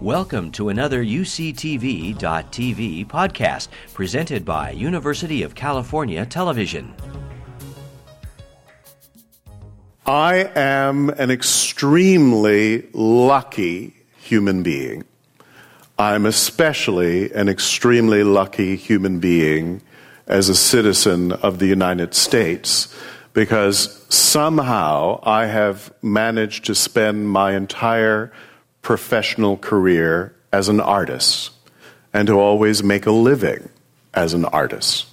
[0.00, 2.16] Welcome to another UCTV.tv
[3.06, 6.94] podcast presented by University of California Television.
[10.06, 15.04] I am an extremely lucky human being.
[15.98, 19.82] I'm especially an extremely lucky human being
[20.26, 22.88] as a citizen of the United States
[23.34, 28.32] because somehow I have managed to spend my entire
[28.82, 31.50] professional career as an artist
[32.12, 33.68] and to always make a living
[34.14, 35.06] as an artist.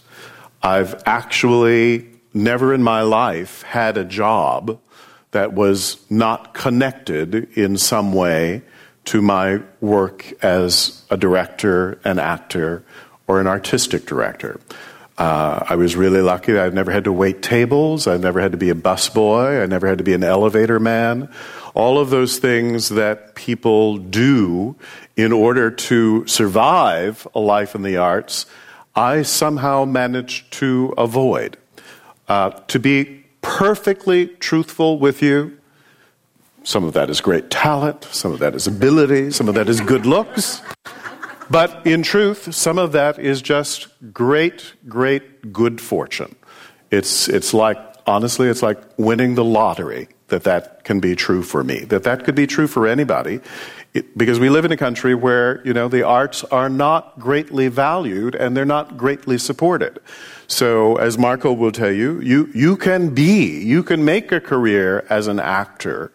[0.62, 4.80] I've actually never in my life had a job
[5.32, 8.64] that was not connected in some way
[9.06, 12.84] to my work as a director, an actor,
[13.28, 14.60] or an artistic director.
[15.18, 16.58] Uh, I was really lucky.
[16.58, 18.08] I've never had to wait tables.
[18.08, 19.64] I've never had to be a busboy.
[19.64, 21.30] I never had to be an elevator man.
[21.78, 24.76] All of those things that people do
[25.16, 28.48] in order to survive a life in the arts,
[28.96, 31.56] I somehow managed to avoid.
[32.28, 35.56] Uh, to be perfectly truthful with you,
[36.64, 39.80] some of that is great talent, some of that is ability, some of that is
[39.80, 40.64] good looks.
[41.52, 46.36] But in truth, some of that is just great, great good fortune.
[46.90, 51.64] It's, it's like, honestly, it's like winning the lottery that that can be true for
[51.64, 53.40] me, that that could be true for anybody.
[53.94, 57.68] It, because we live in a country where, you know, the arts are not greatly
[57.70, 60.00] valued and they're not greatly supported.
[60.48, 65.06] So, as Marco will tell you, you, you can be, you can make a career
[65.10, 66.12] as an actor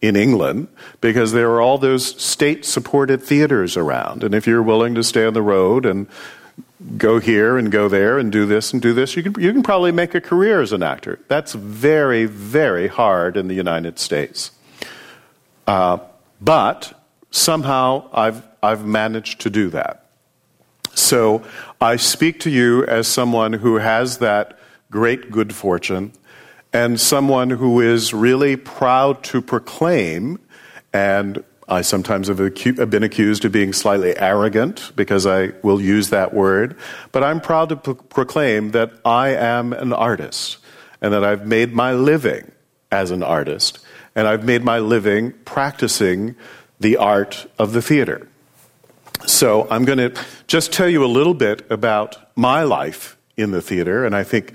[0.00, 0.68] in England
[1.00, 4.22] because there are all those state supported theaters around.
[4.22, 6.06] And if you're willing to stay on the road and
[6.96, 9.62] go here and go there and do this and do this, you can, you can
[9.62, 11.18] probably make a career as an actor.
[11.28, 14.50] That's very, very hard in the United States.
[15.66, 15.98] Uh,
[16.40, 16.92] but
[17.30, 20.06] somehow I've, I've managed to do that.
[20.94, 21.44] So
[21.80, 24.58] I speak to you as someone who has that
[24.90, 26.12] great good fortune
[26.72, 30.38] and someone who is really proud to proclaim,
[30.92, 36.10] and I sometimes have, acu- been accused of being slightly arrogant because I will use
[36.10, 36.76] that word,
[37.10, 40.58] but I'm proud to pro- proclaim that I am an artist
[41.00, 42.52] and that I've made my living
[42.92, 43.80] as an artist,
[44.14, 46.36] and I've made my living practicing
[46.78, 48.28] the art of the theater.
[49.26, 50.14] So I'm going to
[50.46, 54.52] just tell you a little bit about my life in the theater, and I think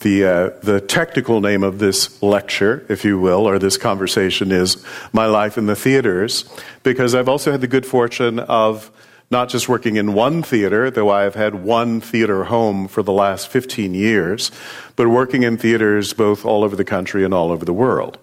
[0.00, 4.84] the, uh, the technical name of this lecture, if you will, or this conversation is
[5.12, 6.44] My Life in the Theaters,
[6.82, 8.90] because I've also had the good fortune of
[9.30, 13.12] not just working in one theater, though I have had one theater home for the
[13.12, 14.50] last 15 years,
[14.94, 18.18] but working in theaters both all over the country and all over the world.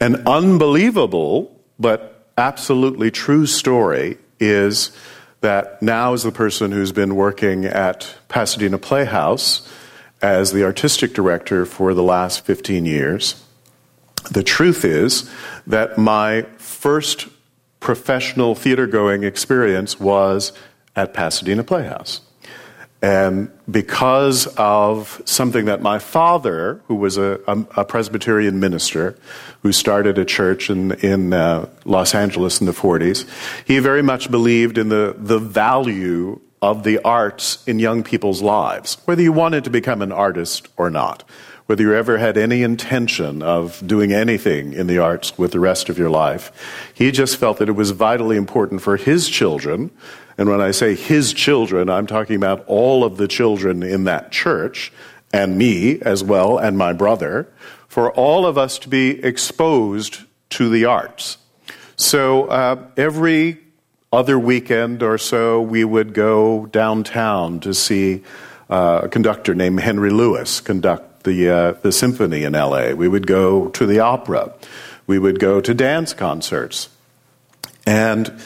[0.00, 4.90] An unbelievable but absolutely true story is
[5.42, 9.70] that now, as the person who's been working at Pasadena Playhouse,
[10.26, 13.44] as the artistic director for the last 15 years.
[14.32, 15.30] The truth is
[15.68, 17.28] that my first
[17.78, 20.52] professional theater going experience was
[20.96, 22.22] at Pasadena Playhouse.
[23.00, 29.16] And because of something that my father, who was a, a, a Presbyterian minister,
[29.62, 33.28] who started a church in, in uh, Los Angeles in the 40s,
[33.64, 38.98] he very much believed in the, the value of the arts in young people's lives,
[39.04, 41.22] whether you wanted to become an artist or not,
[41.66, 45.88] whether you ever had any intention of doing anything in the arts with the rest
[45.88, 46.50] of your life.
[46.92, 49.92] He just felt that it was vitally important for his children,
[50.36, 54.32] and when I say his children, I'm talking about all of the children in that
[54.32, 54.92] church,
[55.32, 57.46] and me as well, and my brother,
[57.86, 61.38] for all of us to be exposed to the arts.
[61.94, 63.58] So uh, every
[64.12, 68.22] other weekend or so, we would go downtown to see
[68.70, 72.92] uh, a conductor named Henry Lewis conduct the, uh, the symphony in LA.
[72.92, 74.54] We would go to the opera.
[75.06, 76.88] We would go to dance concerts.
[77.84, 78.40] And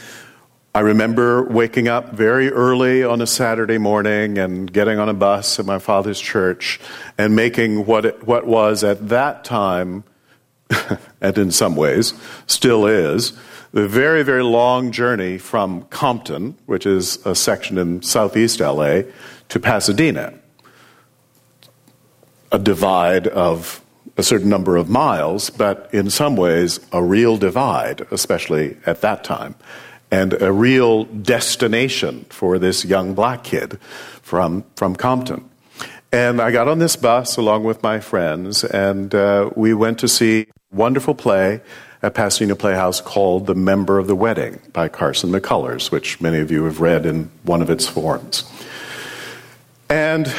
[0.75, 5.59] I remember waking up very early on a Saturday morning and getting on a bus
[5.59, 6.81] at my father's church
[7.19, 10.05] and making what, it, what was at that time,
[11.21, 12.15] and in some ways
[12.47, 13.33] still is,
[13.73, 19.03] the very, very long journey from Compton, which is a section in southeast LA,
[19.49, 20.35] to Pasadena.
[22.53, 23.81] A divide of
[24.17, 29.23] a certain number of miles, but in some ways a real divide, especially at that
[29.23, 29.55] time,
[30.11, 33.79] and a real destination for this young black kid
[34.23, 35.49] from, from Compton.
[36.13, 40.09] And I got on this bus along with my friends, and uh, we went to
[40.09, 41.61] see a wonderful play
[42.03, 46.51] at Pasadena Playhouse called The Member of the Wedding by Carson McCullers, which many of
[46.51, 48.51] you have read in one of its forms.
[49.89, 50.33] And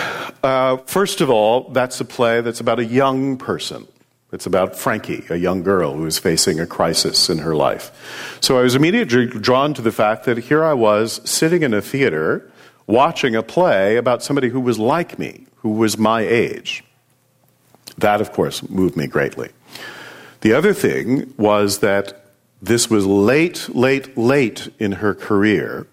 [0.44, 3.88] uh, first of all, that's a play that's about a young person.
[4.32, 8.38] It's about Frankie, a young girl who is facing a crisis in her life.
[8.40, 11.82] So I was immediately drawn to the fact that here I was sitting in a
[11.82, 12.50] theater
[12.88, 16.84] watching a play about somebody who was like me, who was my age.
[17.98, 19.50] That, of course, moved me greatly.
[20.42, 22.26] The other thing was that
[22.62, 25.88] this was late, late, late in her career,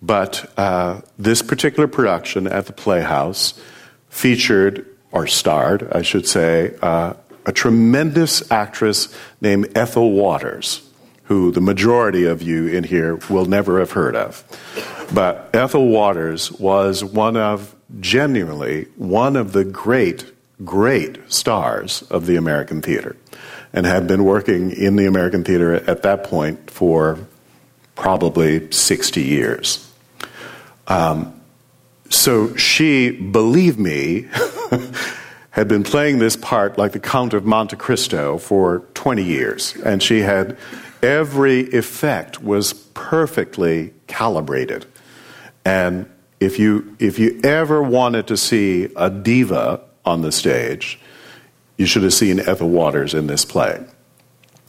[0.00, 3.60] but uh, this particular production at the Playhouse
[4.08, 7.14] featured, or starred, I should say, uh,
[7.46, 10.88] a tremendous actress named Ethel Waters,
[11.24, 14.44] who the majority of you in here will never have heard of.
[15.12, 20.32] But Ethel Waters was one of, genuinely, one of the great,
[20.64, 23.16] great stars of the American theater
[23.72, 27.18] and had been working in the American theater at that point for
[27.94, 29.92] probably 60 years.
[30.86, 31.40] Um,
[32.08, 34.28] so she, believe me,
[35.50, 40.02] had been playing this part like the Count of Monte Cristo for 20 years, and
[40.02, 40.56] she had
[41.02, 44.86] every effect was perfectly calibrated.
[45.64, 50.99] And if you if you ever wanted to see a diva on the stage,
[51.80, 53.82] you should have seen Ethel Waters in this play.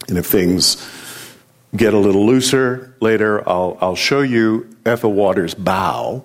[0.07, 0.77] And if things
[1.75, 6.23] get a little looser later, I'll, I'll show you Ethel Waters' bow,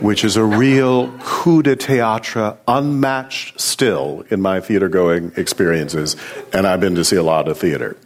[0.00, 6.14] which is a real coup de théâtre, unmatched still in my theater going experiences.
[6.52, 7.96] And I've been to see a lot of theater.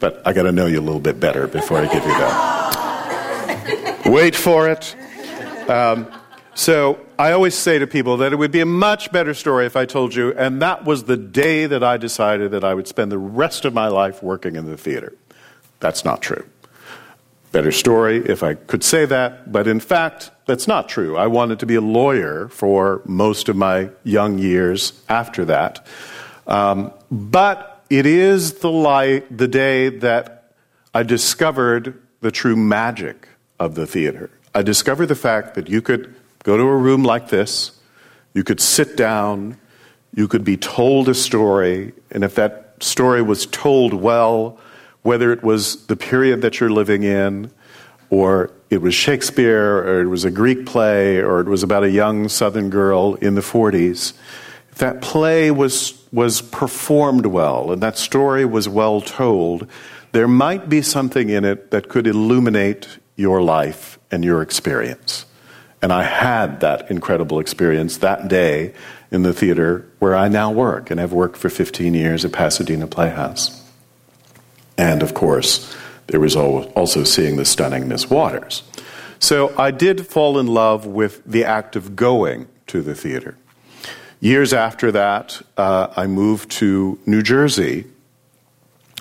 [0.00, 4.02] But I got to know you a little bit better before I give you that.
[4.04, 4.94] Wait for it.
[5.66, 6.12] Um,
[6.54, 9.76] so I always say to people that it would be a much better story if
[9.76, 13.12] I told you, and that was the day that I decided that I would spend
[13.12, 15.14] the rest of my life working in the theater.
[15.80, 16.44] That's not true.
[17.52, 21.16] Better story if I could say that, but in fact, that's not true.
[21.16, 25.86] I wanted to be a lawyer for most of my young years after that.
[26.46, 30.52] Um, but it is the light, the day that
[30.92, 33.28] I discovered the true magic
[33.60, 34.30] of the theater.
[34.54, 36.14] I discovered the fact that you could
[36.44, 37.72] Go to a room like this.
[38.34, 39.58] You could sit down.
[40.14, 41.92] You could be told a story.
[42.10, 44.58] And if that story was told well,
[45.02, 47.50] whether it was the period that you're living in,
[48.10, 51.90] or it was Shakespeare, or it was a Greek play, or it was about a
[51.90, 54.12] young Southern girl in the 40s,
[54.70, 59.66] if that play was, was performed well and that story was well told,
[60.12, 65.26] there might be something in it that could illuminate your life and your experience.
[65.84, 68.72] And I had that incredible experience that day
[69.10, 72.86] in the theater where I now work and have worked for 15 years at Pasadena
[72.86, 73.62] Playhouse.
[74.78, 75.76] And of course,
[76.06, 78.62] there was also seeing the stunning Miss Waters.
[79.18, 83.36] So I did fall in love with the act of going to the theater.
[84.20, 87.84] Years after that, uh, I moved to New Jersey,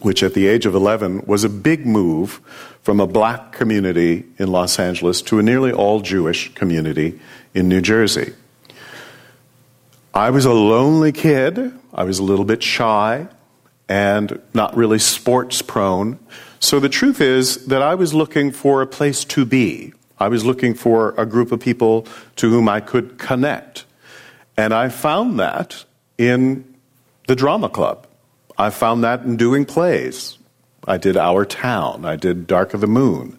[0.02, 2.42] which at the age of 11 was a big move
[2.84, 7.20] from a black community in Los Angeles to a nearly all Jewish community
[7.54, 8.34] in New Jersey.
[10.14, 11.74] I was a lonely kid.
[11.94, 13.28] I was a little bit shy
[13.90, 16.20] and not really sports prone.
[16.60, 19.94] So the truth is that I was looking for a place to be.
[20.20, 22.06] I was looking for a group of people
[22.38, 23.86] to whom I could connect.
[24.56, 25.84] And I found that
[26.18, 26.76] in
[27.28, 28.08] the drama club.
[28.58, 30.38] I found that in doing plays.
[30.88, 32.06] I did Our Town.
[32.06, 33.38] I did Dark of the Moon.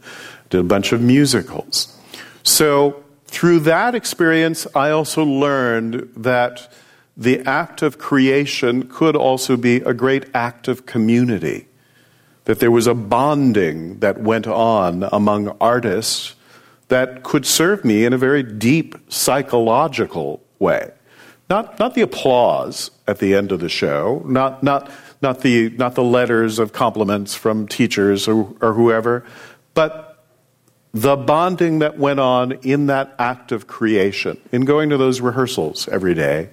[0.51, 1.97] Did a bunch of musicals.
[2.43, 6.73] So through that experience, I also learned that
[7.17, 11.67] the act of creation could also be a great act of community.
[12.45, 16.35] That there was a bonding that went on among artists
[16.89, 20.91] that could serve me in a very deep psychological way.
[21.49, 24.91] Not, not the applause at the end of the show, not, not
[25.25, 29.25] not the, not the letters of compliments from teachers or, or whoever,
[29.75, 30.25] but
[30.93, 35.89] the bonding that went on in that act of creation, in going to those rehearsals
[35.89, 36.51] every day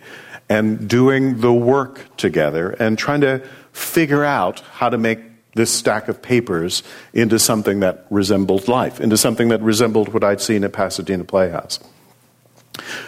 [0.49, 5.19] and doing the work together and trying to figure out how to make
[5.53, 6.81] this stack of papers
[7.13, 11.79] into something that resembled life, into something that resembled what I'd seen at Pasadena Playhouse.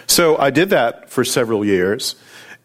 [0.06, 2.16] So I did that for several years.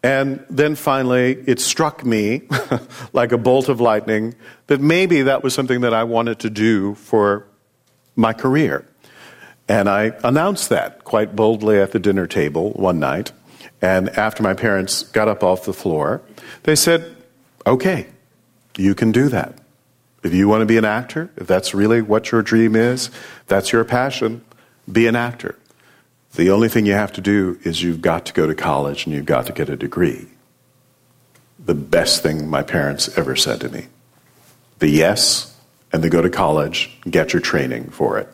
[0.02, 2.42] And then finally, it struck me
[3.12, 4.34] like a bolt of lightning
[4.66, 7.46] that maybe that was something that I wanted to do for
[8.16, 8.86] my career.
[9.68, 13.32] And I announced that quite boldly at the dinner table one night.
[13.82, 16.22] And after my parents got up off the floor,
[16.64, 17.16] they said,
[17.66, 18.06] Okay,
[18.76, 19.58] You can do that.
[20.22, 23.10] If you want to be an actor, if that's really what your dream is,
[23.46, 24.42] that's your passion,
[24.90, 25.56] be an actor.
[26.34, 29.14] The only thing you have to do is you've got to go to college and
[29.14, 30.28] you've got to get a degree.
[31.58, 33.86] The best thing my parents ever said to me.
[34.78, 35.56] The yes,
[35.92, 38.28] and the go to college, get your training for it.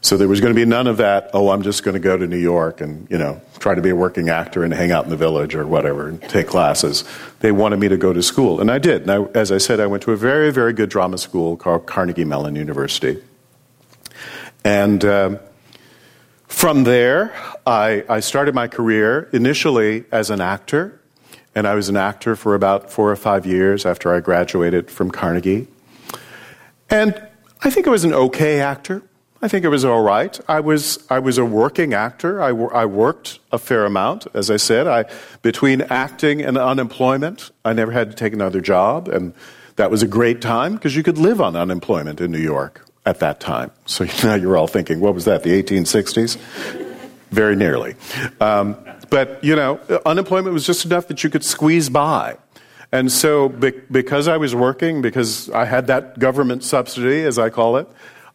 [0.00, 2.14] So there was going to be none of that, oh, I'm just going to go
[2.14, 5.04] to New York and, you know, try to be a working actor and hang out
[5.04, 7.04] in the village or whatever and take classes.
[7.40, 9.08] They wanted me to go to school, and I did.
[9.08, 11.86] And I, as I said, I went to a very, very good drama school called
[11.86, 13.22] Carnegie Mellon University.
[14.62, 15.38] And um,
[16.54, 17.34] from there,
[17.66, 21.00] I, I started my career initially as an actor,
[21.54, 25.10] and I was an actor for about four or five years after I graduated from
[25.10, 25.66] Carnegie.
[26.88, 27.20] And
[27.62, 29.02] I think I was an okay actor.
[29.42, 30.38] I think it was all right.
[30.48, 32.40] I was, I was a working actor.
[32.40, 34.86] I, I worked a fair amount, as I said.
[34.86, 35.04] I,
[35.42, 39.08] between acting and unemployment, I never had to take another job.
[39.08, 39.34] And
[39.74, 43.20] that was a great time because you could live on unemployment in New York at
[43.20, 43.70] that time.
[43.86, 46.36] So now you're all thinking, what was that, the 1860s?
[47.30, 47.96] Very nearly.
[48.40, 48.76] Um,
[49.10, 52.36] but, you know, unemployment was just enough that you could squeeze by.
[52.92, 57.50] And so, be- because I was working, because I had that government subsidy, as I
[57.50, 57.88] call it,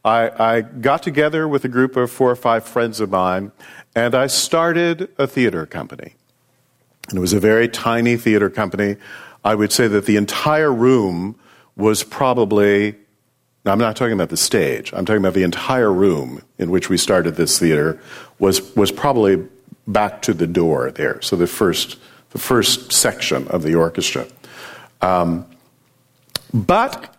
[0.03, 3.51] I, I got together with a group of four or five friends of mine,
[3.95, 6.15] and I started a theater company.
[7.09, 8.97] And it was a very tiny theater company.
[9.43, 11.35] I would say that the entire room
[11.75, 12.95] was probably,
[13.65, 16.97] I'm not talking about the stage, I'm talking about the entire room in which we
[16.97, 17.99] started this theater
[18.39, 19.45] was, was probably
[19.87, 21.21] back to the door there.
[21.21, 21.97] So the first,
[22.31, 24.27] the first section of the orchestra.
[25.01, 25.45] Um,
[26.53, 27.15] but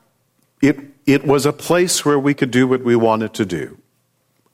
[0.61, 3.79] it it was a place where we could do what we wanted to do.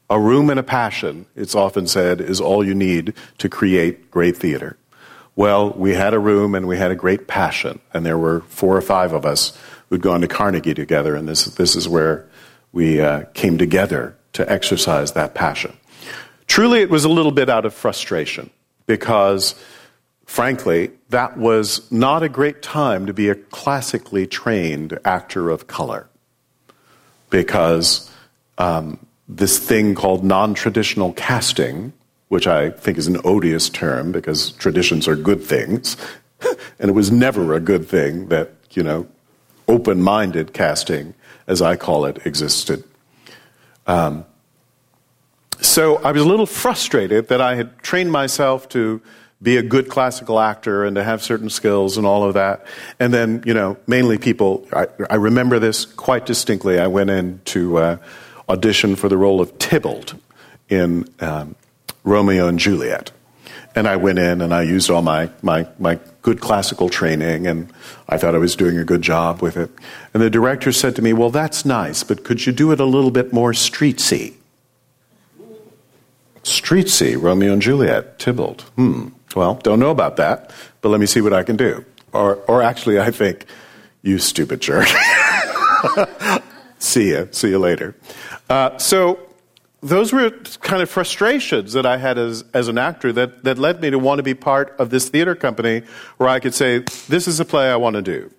[0.09, 4.37] A room and a passion, it's often said, is all you need to create great
[4.37, 4.78] theater.
[5.35, 8.75] Well, we had a room and we had a great passion, and there were four
[8.75, 12.28] or five of us who'd gone to Carnegie together, and this, this is where
[12.73, 15.76] we uh, came together to exercise that passion.
[16.47, 18.50] Truly, it was a little bit out of frustration
[18.87, 19.55] because,
[20.25, 26.09] frankly, that was not a great time to be a classically trained actor of color
[27.31, 28.11] because
[28.59, 31.93] um, this thing called non traditional casting,
[32.28, 35.97] which I think is an odious term because traditions are good things,
[36.78, 39.07] and it was never a good thing that, you know,
[39.69, 41.15] open minded casting,
[41.47, 42.85] as I call it, existed.
[43.87, 44.25] Um,
[45.61, 49.01] so I was a little frustrated that I had trained myself to
[49.43, 52.67] be a good classical actor and to have certain skills and all of that.
[52.99, 56.79] And then, you know, mainly people, I, I remember this quite distinctly.
[56.79, 57.97] I went in to uh,
[58.49, 60.15] audition for the role of Tybalt
[60.69, 61.55] in um,
[62.03, 63.13] Romeo and Juliet.
[63.76, 67.71] And I went in and I used all my, my, my good classical training and
[68.09, 69.71] I thought I was doing a good job with it.
[70.14, 72.85] And the director said to me, Well, that's nice, but could you do it a
[72.85, 74.35] little bit more streetsy?
[76.42, 78.62] Streetsy, Romeo and Juliet, Tybalt.
[78.76, 79.09] Hmm.
[79.35, 81.85] Well, don't know about that, but let me see what I can do.
[82.12, 83.45] Or, or actually, I think,
[84.02, 84.87] you stupid jerk.
[86.78, 87.28] see you.
[87.33, 87.97] See you later.
[88.49, 89.25] Uh, so
[89.83, 90.30] those were
[90.61, 93.99] kind of frustrations that I had as, as an actor that, that led me to
[93.99, 95.83] want to be part of this theater company
[96.16, 96.78] where I could say,
[97.09, 98.30] this is a play I want to do.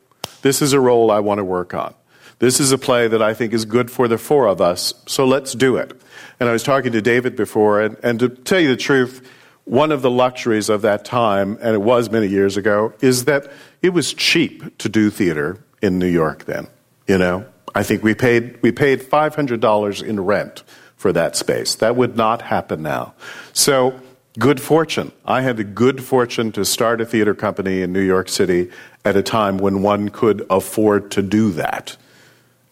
[0.42, 1.94] This is a role I want to work on.
[2.40, 5.26] This is a play that I think is good for the four of us, so
[5.26, 6.00] let's do it.
[6.40, 9.28] And I was talking to David before, and, and to tell you the truth,
[9.66, 13.52] one of the luxuries of that time, and it was many years ago, is that
[13.82, 16.68] it was cheap to do theater in New York then.
[17.08, 20.64] You know, I think we paid we paid five hundred dollars in rent
[20.98, 21.76] for that space.
[21.76, 23.14] That would not happen now.
[23.54, 24.00] So
[24.38, 25.12] good fortune.
[25.26, 28.70] I had the good fortune to start a theater company in New York City
[29.06, 31.96] at a time when one could afford to do that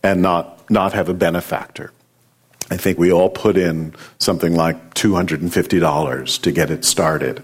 [0.03, 1.91] and not not have a benefactor.
[2.72, 7.44] I think we all put in something like $250 to get it started.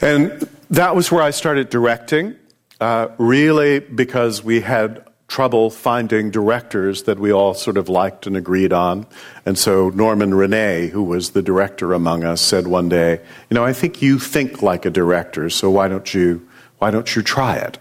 [0.00, 2.34] And that was where I started directing,
[2.80, 8.36] uh, really because we had trouble finding directors that we all sort of liked and
[8.36, 9.06] agreed on.
[9.46, 13.64] And so Norman Rene, who was the director among us, said one day, "You know,
[13.64, 16.42] I think you think like a director, so why don't you
[16.80, 17.78] why don't you try it?"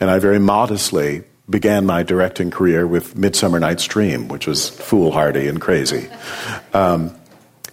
[0.00, 5.46] And I very modestly began my directing career with Midsummer Night's Dream, which was foolhardy
[5.46, 6.08] and crazy.
[6.74, 7.12] Um,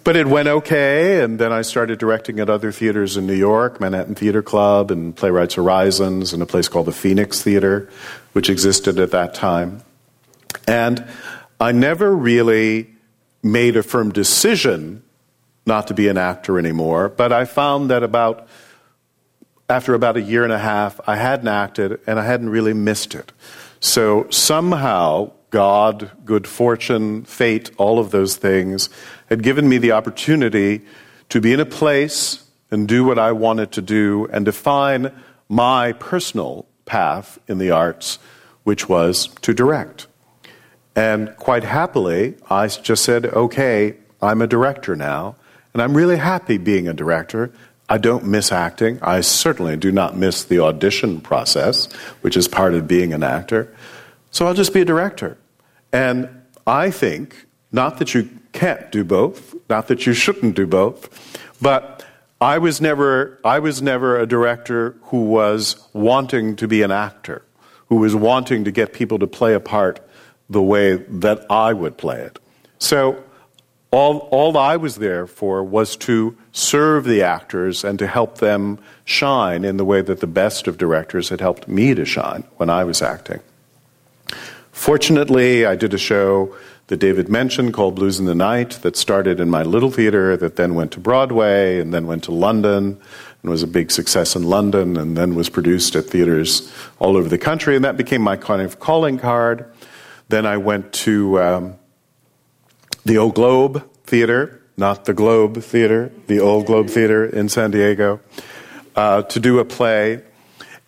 [0.08, 3.78] but it went okay, and then I started directing at other theaters in New York,
[3.78, 7.90] Manhattan Theater Club, and Playwrights Horizons, and a place called the Phoenix Theater,
[8.32, 9.82] which existed at that time.
[10.66, 11.06] And
[11.60, 12.88] I never really
[13.42, 15.02] made a firm decision
[15.66, 18.48] not to be an actor anymore, but I found that about
[19.68, 23.14] after about a year and a half, I hadn't acted and I hadn't really missed
[23.14, 23.30] it.
[23.80, 28.90] So somehow, God, good fortune, fate, all of those things
[29.28, 30.82] had given me the opportunity
[31.30, 35.12] to be in a place and do what I wanted to do and define
[35.48, 38.18] my personal path in the arts,
[38.64, 40.06] which was to direct.
[40.94, 45.36] And quite happily, I just said, okay, I'm a director now,
[45.72, 47.52] and I'm really happy being a director.
[47.88, 48.98] I don't miss acting.
[49.00, 51.90] I certainly do not miss the audition process,
[52.20, 53.72] which is part of being an actor.
[54.30, 55.38] So I'll just be a director.
[55.92, 56.28] And
[56.66, 62.04] I think, not that you can't do both, not that you shouldn't do both, but
[62.40, 67.42] I was never, I was never a director who was wanting to be an actor,
[67.88, 70.00] who was wanting to get people to play a part
[70.48, 72.38] the way that I would play it.
[72.78, 73.22] So
[73.90, 78.78] all, all I was there for was to serve the actors and to help them
[79.04, 82.70] shine in the way that the best of directors had helped me to shine when
[82.70, 83.40] I was acting.
[84.78, 86.56] Fortunately, I did a show
[86.86, 90.54] that David mentioned called Blues in the Night that started in my little theater, that
[90.54, 92.98] then went to Broadway and then went to London
[93.42, 97.28] and was a big success in London and then was produced at theaters all over
[97.28, 97.74] the country.
[97.74, 99.70] And that became my kind of calling card.
[100.28, 101.76] Then I went to um,
[103.04, 108.20] the Old Globe Theater, not the Globe Theater, the Old Globe Theater in San Diego,
[108.94, 110.22] uh, to do a play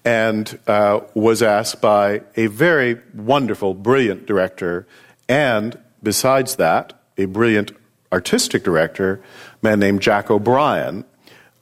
[0.05, 4.87] and uh, was asked by a very wonderful, brilliant director
[5.31, 7.71] and besides that, a brilliant
[8.13, 9.23] artistic director,
[9.63, 11.05] a man named Jack O'Brien,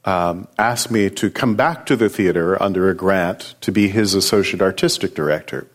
[0.06, 4.14] um, asked me to come back to the theater under a grant to be his
[4.14, 5.66] associate artistic director.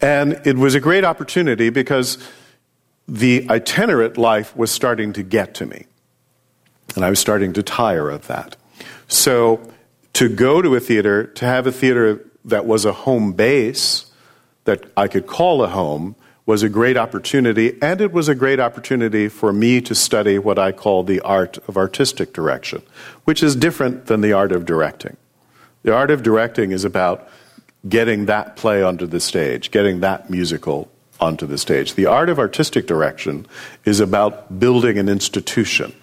[0.00, 2.18] And it was a great opportunity because
[3.08, 5.86] the itinerant life was starting to get to me.
[6.94, 8.54] And I was starting to tire of that.
[9.08, 9.60] So
[10.16, 14.10] to go to a theater, to have a theater that was a home base
[14.64, 18.58] that I could call a home, was a great opportunity, and it was a great
[18.58, 22.80] opportunity for me to study what I call the art of artistic direction,
[23.24, 25.18] which is different than the art of directing.
[25.82, 27.28] The art of directing is about
[27.86, 31.92] getting that play onto the stage, getting that musical onto the stage.
[31.92, 33.46] The art of artistic direction
[33.84, 35.94] is about building an institution,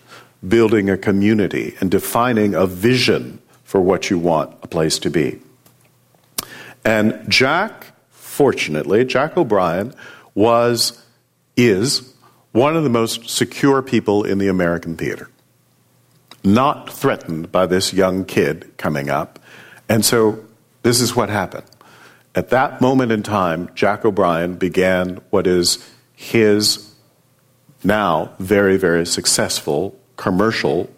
[0.48, 3.40] building a community, and defining a vision
[3.74, 5.40] for what you want a place to be.
[6.86, 9.96] And Jack, fortunately, Jack O'Brien,
[10.36, 11.04] was,
[11.58, 12.14] is,
[12.52, 15.28] one of the most secure people in the American theater.
[16.44, 19.40] Not threatened by this young kid coming up.
[19.90, 20.46] And so
[20.84, 21.66] this is what happened.
[22.36, 25.84] At that moment in time, Jack O'Brien began what is
[26.14, 26.94] his
[27.84, 30.92] now very, very successful commercial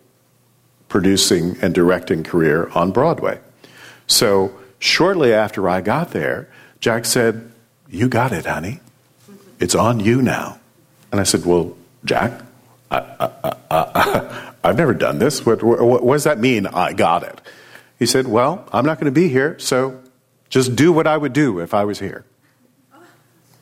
[0.95, 3.37] producing and directing career on Broadway.
[4.07, 6.47] So shortly after I got there,
[6.79, 7.51] Jack said,
[7.89, 8.79] You got it, honey.
[9.59, 10.57] It's on you now.
[11.11, 12.41] And I said, Well, Jack,
[12.89, 15.45] I, have never done this.
[15.45, 17.41] What, what, what does that mean, I got it?
[17.99, 20.01] He said, Well, I'm not going to be here, so
[20.47, 22.23] just do what I would do if I was here.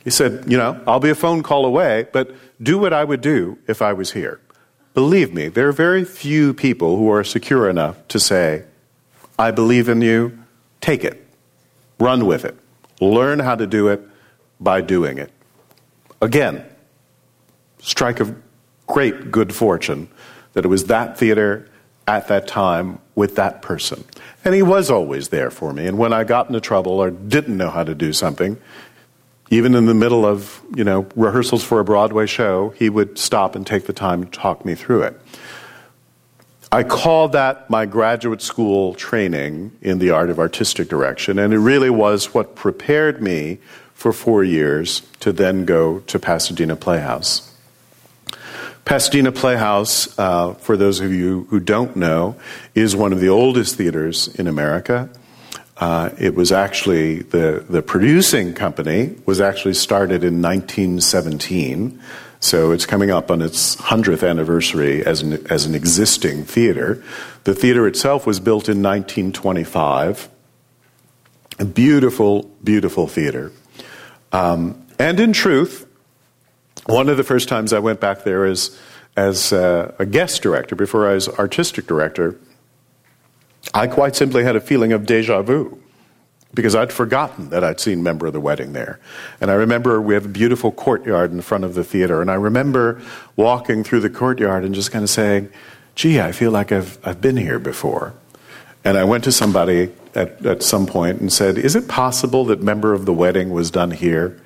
[0.04, 2.30] He said, You know, I'll be a phone call away, but
[2.62, 4.40] do what I would do if I was here.
[4.94, 8.66] Believe me, there are very few people who are secure enough to say,
[9.40, 10.38] I believe in you,
[10.82, 11.26] take it,
[12.00, 12.56] run with it,
[13.02, 14.02] learn how to do it
[14.60, 15.32] by doing it.
[16.22, 16.64] Again,
[17.80, 18.36] strike of
[18.86, 20.10] great good fortune
[20.54, 21.68] that it was that theater
[22.08, 24.04] at that time with that person.
[24.46, 25.88] And he was always there for me.
[25.88, 28.60] And when I got into trouble or didn't know how to do something,
[29.50, 33.56] even in the middle of, you know, rehearsals for a Broadway show, he would stop
[33.56, 35.20] and take the time to talk me through it.
[36.72, 41.60] I call that my graduate school training in the art of artistic direction, and it
[41.60, 43.60] really was what prepared me
[43.94, 47.54] for four years to then go to Pasadena Playhouse.
[48.86, 52.36] Pasadena Playhouse, uh, for those of you who don't know,
[52.74, 55.10] is one of the oldest theaters in America.
[55.84, 62.02] Uh, it was actually the, the producing company was actually started in 1917,
[62.40, 67.04] so it's coming up on its 100th anniversary as an, as an existing theater.
[67.44, 70.30] The theater itself was built in 1925.
[71.60, 73.52] A beautiful, beautiful theater.
[74.32, 75.86] Um, and in truth,
[76.86, 78.80] one of the first times I went back there as,
[79.18, 82.40] as uh, a guest director, before I was artistic director,
[83.74, 85.80] I quite simply had a feeling of deja vu
[86.54, 89.00] because I'd forgotten that I'd seen Member of the Wedding there.
[89.42, 92.36] And I remember we have a beautiful courtyard in front of the theater, and I
[92.36, 93.02] remember
[93.36, 95.50] walking through the courtyard and just kind of saying,
[95.96, 98.14] gee, I feel like I've, I've been here before.
[98.84, 102.62] And I went to somebody at, at some point and said, Is it possible that
[102.62, 104.40] Member of the Wedding was done here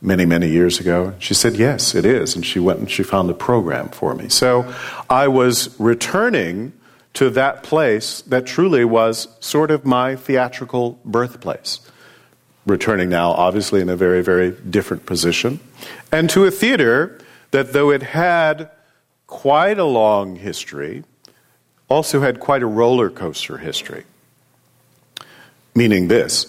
[0.00, 1.14] many, many years ago?
[1.18, 2.36] She said, Yes, it is.
[2.36, 4.28] And she went and she found the program for me.
[4.28, 4.72] So
[5.10, 6.72] I was returning
[7.14, 11.80] to that place that truly was sort of my theatrical birthplace.
[12.64, 15.60] Returning now, obviously, in a very, very different position.
[16.10, 17.18] And to a theater
[17.50, 18.70] that, though it had
[19.26, 21.04] quite a long history,
[21.88, 24.04] also had quite a roller coaster history.
[25.74, 26.46] Meaning this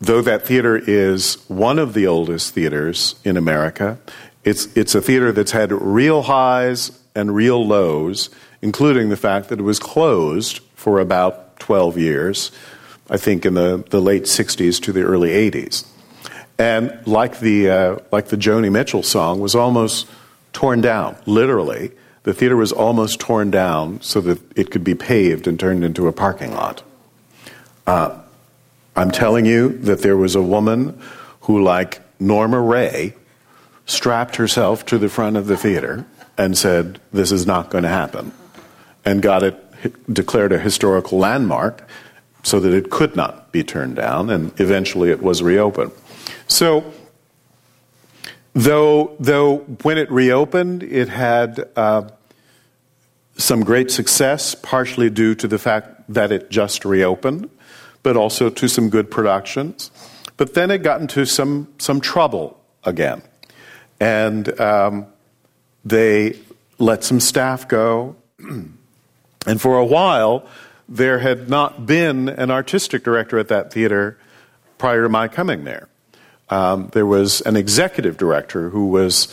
[0.00, 3.98] though that theater is one of the oldest theaters in America,
[4.44, 8.28] it's, it's a theater that's had real highs and real lows,
[8.64, 12.50] including the fact that it was closed for about 12 years,
[13.10, 15.86] I think in the, the late 60s to the early 80s.
[16.58, 20.06] And like the, uh, like the Joni Mitchell song, was almost
[20.54, 21.90] torn down, literally.
[22.22, 26.08] The theater was almost torn down so that it could be paved and turned into
[26.08, 26.82] a parking lot.
[27.86, 28.18] Uh,
[28.96, 30.98] I'm telling you that there was a woman
[31.42, 33.12] who, like Norma Rae,
[33.84, 36.06] strapped herself to the front of the theater
[36.38, 38.32] and said, This is not going to happen,
[39.04, 39.60] and got it
[40.12, 41.86] declared a historical landmark
[42.42, 45.92] so that it could not be turned down, and eventually it was reopened.
[46.46, 46.92] So,
[48.52, 52.08] though, though when it reopened, it had uh,
[53.36, 57.50] some great success, partially due to the fact that it just reopened
[58.04, 59.90] but also to some good productions.
[60.36, 63.22] But then it got into some, some trouble again.
[63.98, 65.06] And um,
[65.84, 66.38] they
[66.78, 68.14] let some staff go.
[69.46, 70.46] and for a while,
[70.88, 74.18] there had not been an artistic director at that theater
[74.78, 75.88] prior to my coming there.
[76.50, 79.28] Um, there was an executive director who was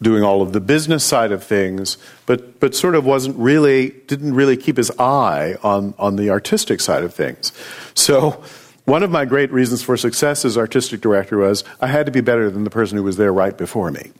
[0.00, 1.96] doing all of the business side of things,
[2.26, 6.80] but, but sort of wasn't really, didn't really keep his eye on, on the artistic
[6.80, 7.52] side of things.
[7.94, 8.42] So,
[8.84, 12.20] one of my great reasons for success as artistic director was I had to be
[12.20, 14.10] better than the person who was there right before me,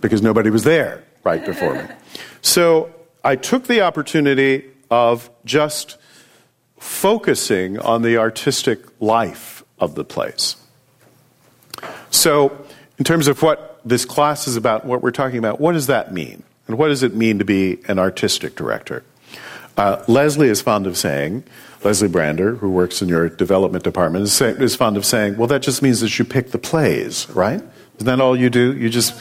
[0.00, 1.84] because nobody was there right before me.
[2.40, 2.92] So,
[3.24, 5.96] I took the opportunity of just
[6.78, 10.56] focusing on the artistic life of the place.
[12.10, 12.66] So,
[12.98, 16.12] in terms of what this class is about, what we're talking about, what does that
[16.12, 16.42] mean?
[16.68, 19.02] And what does it mean to be an artistic director?
[19.78, 21.44] Uh, Leslie is fond of saying,
[21.82, 25.48] Leslie Brander, who works in your development department, is, say, is fond of saying, well,
[25.48, 27.62] that just means that you pick the plays, right?
[27.96, 28.76] Isn't that all you do?
[28.76, 29.18] You just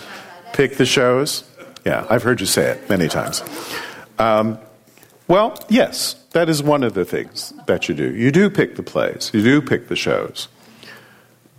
[0.51, 1.45] pick the shows?
[1.85, 3.41] Yeah, I've heard you say it many times.
[4.19, 4.59] Um,
[5.31, 8.13] well, yes, that is one of the things that you do.
[8.13, 10.49] You do pick the plays, you do pick the shows.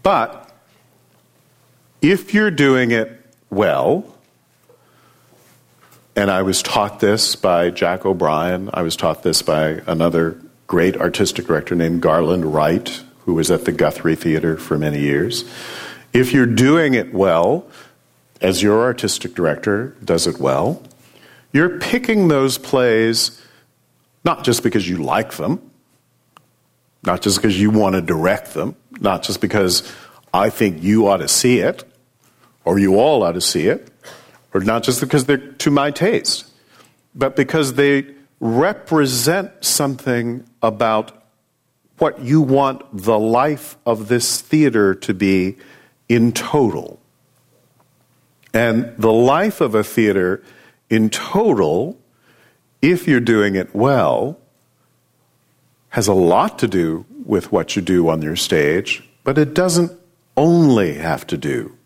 [0.02, 0.54] But
[2.02, 4.04] if you're doing it well,
[6.14, 10.98] and I was taught this by Jack O'Brien, I was taught this by another great
[10.98, 15.50] artistic director named Garland Wright, who was at the Guthrie Theater for many years.
[16.12, 17.66] If you're doing it well,
[18.42, 20.82] as your artistic director does it well,
[21.54, 23.41] you're picking those plays
[24.24, 25.70] not just because you like them,
[27.04, 29.90] not just because you want to direct them, not just because
[30.32, 31.84] I think you ought to see it,
[32.64, 33.88] or you all ought to see it,
[34.54, 36.48] or not just because they're to my taste,
[37.14, 38.06] but because they
[38.40, 41.22] represent something about
[41.98, 45.56] what you want the life of this theater to be
[46.08, 47.00] in total.
[48.52, 50.42] And the life of a theater
[50.90, 51.98] in total,
[52.82, 54.38] if you're doing it well,
[55.90, 59.92] has a lot to do with what you do on your stage, but it doesn't
[60.36, 61.76] only have to do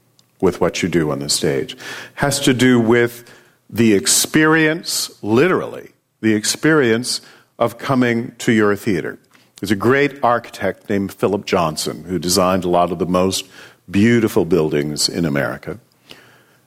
[0.41, 1.77] with what you do on the stage.
[2.15, 3.31] Has to do with
[3.69, 7.21] the experience, literally, the experience
[7.59, 9.19] of coming to your theater.
[9.61, 13.47] There's a great architect named Philip Johnson who designed a lot of the most
[13.91, 15.79] beautiful buildings in America.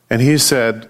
[0.10, 0.90] And he said,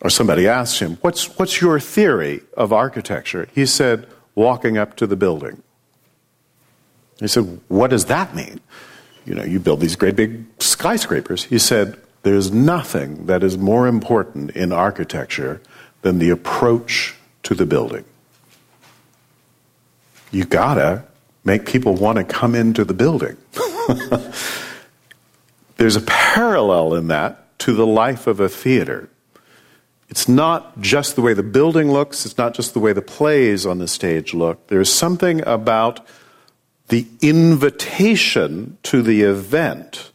[0.00, 3.48] or somebody asked him, what's, what's your theory of architecture?
[3.54, 5.62] He said, walking up to the building.
[7.18, 8.60] He said, What does that mean?
[9.28, 11.44] you know, you build these great big skyscrapers.
[11.44, 15.60] He said, there's nothing that is more important in architecture
[16.00, 18.04] than the approach to the building.
[20.30, 21.04] You gotta
[21.44, 23.36] make people want to come into the building.
[25.76, 29.08] There's a parallel in that to the life of a theater.
[30.08, 33.66] It's not just the way the building looks, it's not just the way the plays
[33.66, 34.68] on the stage look.
[34.68, 36.06] There's something about
[36.88, 40.10] the invitation to the event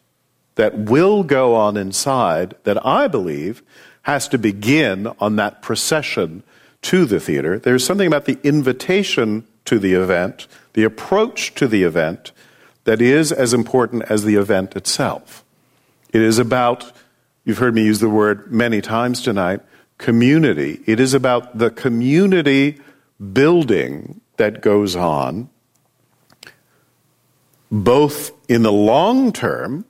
[0.55, 3.61] that will go on inside that I believe
[4.03, 6.43] has to begin on that procession
[6.81, 7.59] to the theater.
[7.59, 12.31] There's something about the invitation to the event, the approach to the event,
[12.83, 15.45] that is as important as the event itself.
[16.11, 16.91] It is about,
[17.45, 19.61] you've heard me use the word many times tonight,
[19.97, 20.81] community.
[20.85, 22.79] It is about the community
[23.31, 25.49] building that goes on,
[27.71, 29.85] both in the long term,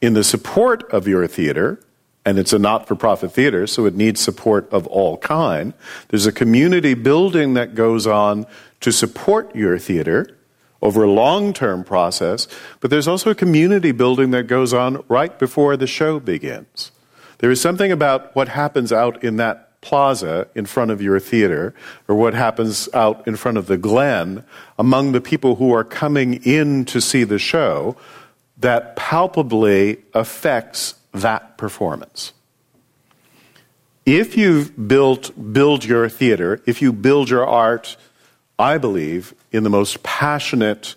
[0.00, 1.80] in the support of your theater,
[2.24, 5.74] and it's a not-for-profit theater, so it needs support of all kind.
[6.08, 8.46] There's a community building that goes on
[8.80, 10.38] to support your theater
[10.80, 12.46] over a long-term process,
[12.80, 16.92] but there's also a community building that goes on right before the show begins.
[17.38, 21.74] There is something about what happens out in that plaza in front of your theater,
[22.08, 24.42] or what happens out in front of the Glen
[24.78, 27.96] among the people who are coming in to see the show
[28.56, 32.32] that palpably affects that performance.
[34.06, 37.96] If you built, build your theater, if you build your art,
[38.58, 40.94] I believe, in the most passionate,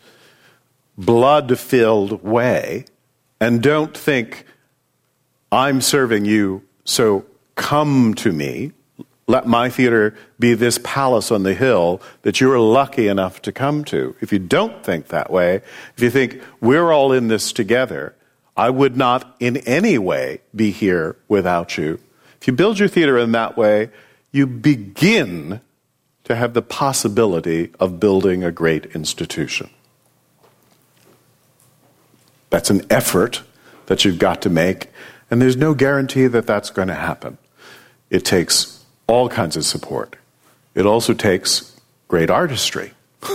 [0.98, 2.86] blood filled way,
[3.40, 4.46] and don't think,
[5.52, 8.72] I'm serving you, so come to me.
[9.28, 13.84] Let my theater be this palace on the hill that you're lucky enough to come
[13.86, 14.16] to.
[14.22, 15.62] If you don't think that way,
[15.96, 18.16] if you think we're all in this together,
[18.56, 22.00] I would not in any way be here without you.
[22.42, 23.90] If you build your theater in that way,
[24.32, 25.62] you begin
[26.24, 29.70] to have the possibility of building a great institution.
[32.50, 33.44] That's an effort
[33.88, 34.88] that you've got to make,
[35.30, 37.38] and there's no guarantee that that's going to happen.
[38.10, 40.16] It takes all kinds of support.
[40.76, 42.94] It also takes great artistry.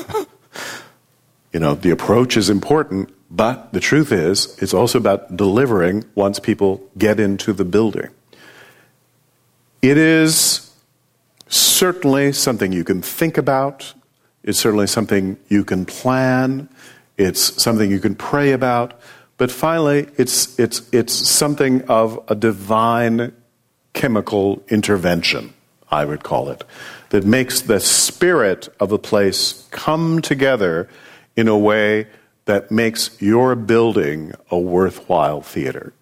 [1.53, 6.39] you know, the approach is important, but the truth is, it's also about delivering once
[6.39, 8.09] people get into the building.
[9.83, 10.71] It is
[11.49, 13.93] certainly something you can think about.
[14.43, 16.69] It's certainly something you can plan.
[17.19, 19.01] It's something you can pray about.
[19.43, 23.33] But finally, it's, it's, it's something of a divine
[23.93, 25.53] chemical intervention,
[25.91, 26.63] I would call it,
[27.11, 30.89] that makes the spirit of a place come together
[31.35, 32.07] in a way
[32.45, 35.93] that makes your building a worthwhile theater.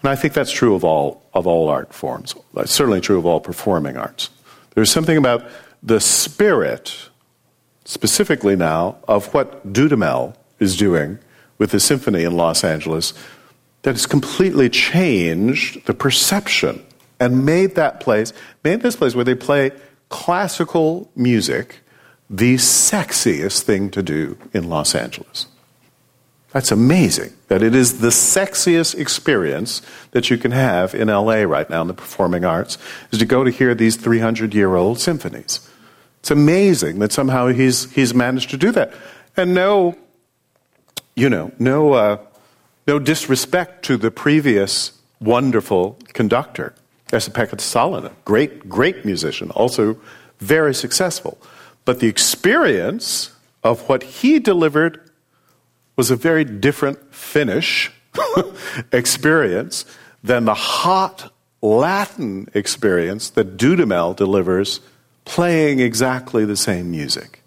[0.00, 2.36] And I think that's true of all, of all art forms.
[2.54, 4.30] That's certainly true of all performing arts.
[4.76, 5.50] There's something about
[5.82, 7.08] the spirit,
[7.84, 11.18] specifically now, of what Dudamel is doing
[11.60, 13.12] with the symphony in Los Angeles
[13.82, 16.84] that has completely changed the perception
[17.20, 18.32] and made that place,
[18.64, 19.70] made this place where they play
[20.08, 21.80] classical music
[22.30, 25.48] the sexiest thing to do in Los Angeles.
[26.52, 31.68] That's amazing that it is the sexiest experience that you can have in LA right
[31.68, 32.78] now in the performing arts
[33.12, 35.68] is to go to hear these 300 year old symphonies.
[36.20, 38.94] It's amazing that somehow he's, he's managed to do that.
[39.36, 39.96] And no,
[41.20, 42.16] you know, no, uh,
[42.86, 46.74] no disrespect to the previous wonderful conductor,
[47.12, 49.98] Esa-Pekka Salonen, great, great musician, also
[50.38, 51.36] very successful.
[51.84, 55.10] But the experience of what he delivered
[55.94, 57.92] was a very different finish
[58.92, 59.84] experience
[60.24, 61.30] than the hot
[61.60, 64.80] Latin experience that Dudamel delivers
[65.26, 67.39] playing exactly the same music.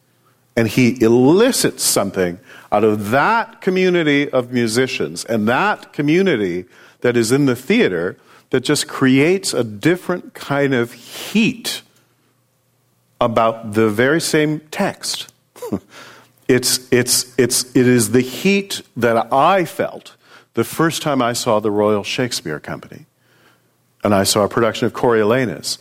[0.56, 2.40] And he elicits something
[2.72, 6.66] out of that community of musicians and that community
[7.02, 8.18] that is in the theater
[8.52, 11.82] that just creates a different kind of heat
[13.20, 15.34] about the very same text.
[16.48, 20.16] it's, it's, it's, it is the heat that I felt
[20.54, 23.06] the first time I saw the Royal Shakespeare Company.
[24.04, 25.78] And I saw a production of Coriolanus.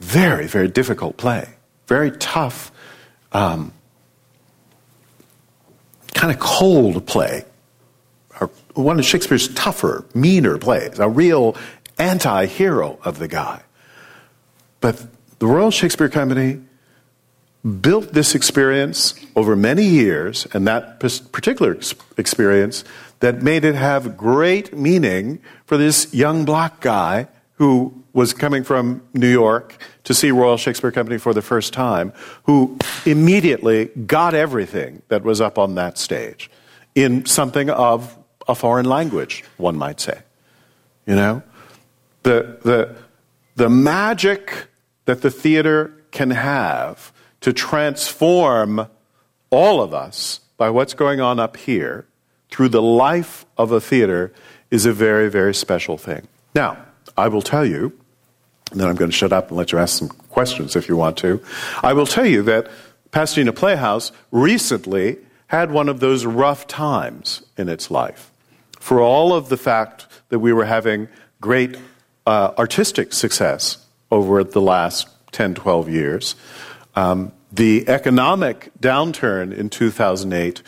[0.00, 1.54] Very, very difficult play.
[1.86, 2.72] Very tough,
[3.32, 3.72] um,
[6.22, 7.44] kind of cold play.
[8.74, 11.00] One of Shakespeare's tougher, meaner plays.
[11.00, 11.56] A real
[11.98, 13.62] anti hero of the guy.
[14.80, 15.04] But
[15.40, 16.60] the Royal Shakespeare Company
[17.80, 21.76] built this experience over many years, and that particular
[22.16, 22.84] experience
[23.18, 29.02] that made it have great meaning for this young black guy who was coming from
[29.14, 32.12] New York to see Royal Shakespeare Company for the first time,
[32.44, 36.50] who immediately got everything that was up on that stage
[36.94, 40.20] in something of a foreign language, one might say.
[41.06, 41.42] You know?
[42.22, 42.96] The, the,
[43.56, 44.68] the magic
[45.06, 48.86] that the theater can have to transform
[49.50, 52.06] all of us by what's going on up here
[52.50, 54.32] through the life of a theater
[54.70, 56.28] is a very, very special thing.
[56.54, 56.78] Now,
[57.16, 57.98] I will tell you,
[58.72, 60.96] and then I'm going to shut up and let you ask some questions if you
[60.96, 61.42] want to.
[61.82, 62.68] I will tell you that
[63.10, 68.30] Pasadena Playhouse recently had one of those rough times in its life.
[68.80, 71.08] For all of the fact that we were having
[71.40, 71.76] great
[72.26, 76.34] uh, artistic success over the last 10, 12 years,
[76.96, 80.62] um, the economic downturn in 2008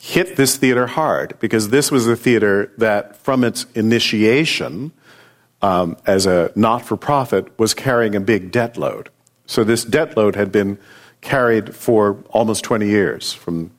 [0.00, 4.92] hit this theater hard because this was a theater that, from its initiation
[5.62, 9.10] um, as a not for profit, was carrying a big debt load.
[9.46, 10.78] So, this debt load had been
[11.20, 13.70] carried for almost 20 years, from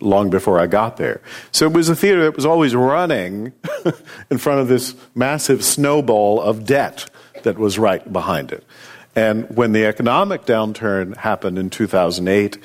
[0.00, 1.20] long before I got there.
[1.52, 3.52] So, it was a theater that was always running
[4.30, 7.08] in front of this massive snowball of debt
[7.42, 8.64] that was right behind it.
[9.14, 12.58] And when the economic downturn happened in 2008,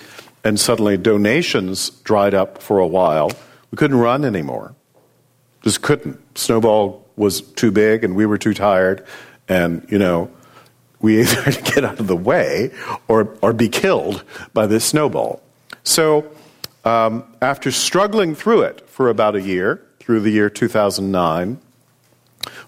[0.46, 3.32] and suddenly donations dried up for a while.
[3.72, 4.76] We couldn't run anymore.
[5.64, 6.38] Just couldn't.
[6.38, 9.06] Snowball was too big and we were too tired.
[9.48, 10.30] And, you know,
[11.00, 12.72] we either had to get out of the way
[13.08, 14.24] or, or be killed
[14.54, 15.42] by this snowball.
[15.84, 16.32] So,
[16.84, 21.60] um, after struggling through it for about a year, through the year 2009,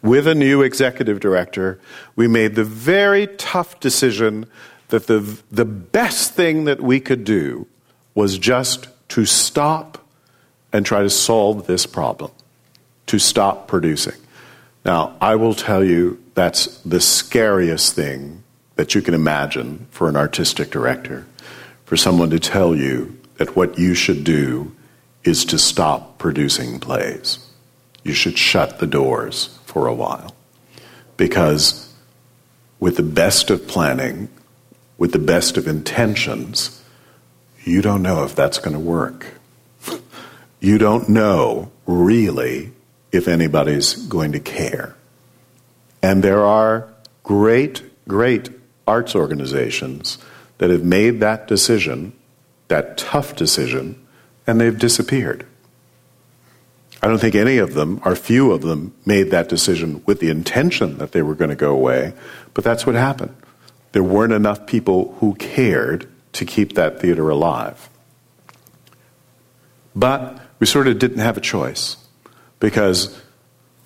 [0.02, 1.80] with a new executive director,
[2.16, 4.48] we made the very tough decision
[4.90, 7.68] that the, the best thing that we could do
[8.16, 10.04] was just to stop
[10.74, 12.32] and try to solve this problem,
[13.06, 14.16] to stop producing.
[14.86, 18.44] Now, I will tell you that's the scariest thing
[18.76, 21.26] that you can imagine for an artistic director,
[21.86, 24.72] for someone to tell you that what you should do
[25.24, 27.40] is to stop producing plays.
[28.04, 30.36] You should shut the doors for a while.
[31.18, 31.94] Because
[32.80, 34.30] with the best of planning,
[34.98, 36.82] with the best of intentions,
[37.64, 39.34] you don't know if that's going to work.
[40.60, 42.72] You don't know really
[43.12, 44.96] if anybody's going to care.
[46.02, 46.94] And there are
[47.24, 48.50] great, great
[48.88, 50.18] arts organizations
[50.58, 52.14] that have made that decision,
[52.68, 54.02] that tough decision,
[54.46, 55.46] and they've disappeared.
[57.02, 60.30] I don't think any of them, or few of them, made that decision with the
[60.30, 62.14] intention that they were going to go away,
[62.54, 63.36] but that's what happened
[63.94, 67.90] there weren't enough people who cared to keep that theater alive.
[69.96, 71.98] But we sort of didn't have a choice
[72.60, 73.20] because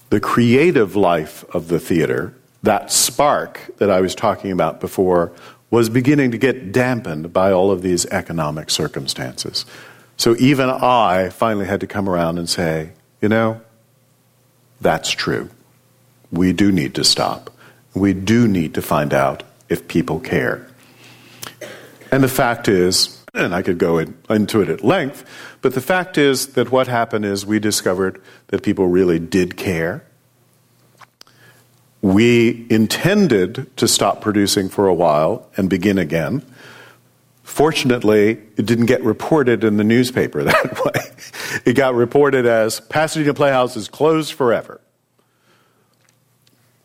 [0.10, 5.32] the creative life of the theater, that spark that I was talking about before,
[5.70, 9.66] was beginning to get dampened by all of these economic circumstances.
[10.18, 13.62] So even I finally had to come around and say, you know,
[14.82, 15.50] that's true.
[16.32, 17.50] We do need to stop.
[17.94, 20.68] We do need to find out if people care.
[22.12, 25.26] And the fact is, and I could go in, into it at length,
[25.62, 30.06] but the fact is that what happened is we discovered that people really did care.
[32.02, 36.44] We intended to stop producing for a while and begin again.
[37.44, 41.62] Fortunately, it didn't get reported in the newspaper that way.
[41.66, 44.82] It got reported as Pasadena Playhouse is closed forever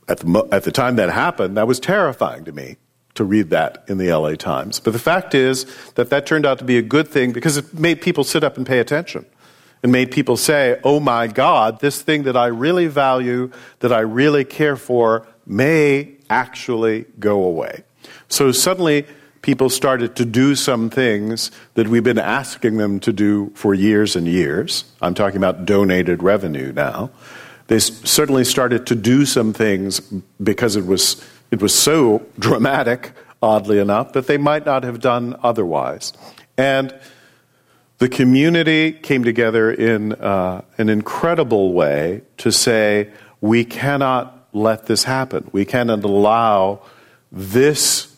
[0.09, 2.77] at the, at the time that happened, that was terrifying to me
[3.17, 4.81] to read that in the LA Times.
[4.81, 7.75] But the fact is that that turned out to be a good thing because it
[7.75, 9.27] made people sit up and pay attention.
[9.83, 13.51] and made people say, oh my God, this thing that I really value,
[13.81, 17.85] that I really care for, may actually go away.
[18.29, 19.07] So suddenly,
[19.43, 24.17] people started to do some things that we've been asking them to do for years
[24.17, 24.85] and years.
[25.01, 27.11] I'm talking about donated revenue now.
[27.69, 30.01] They certainly started to do some things
[30.43, 35.37] because it was, it was so dramatic, oddly enough, that they might not have done
[35.43, 36.13] otherwise.
[36.57, 36.95] And
[37.99, 45.05] the community came together in uh, an incredible way to say, we cannot let this
[45.05, 45.49] happen.
[45.53, 46.81] We cannot allow
[47.31, 48.15] this,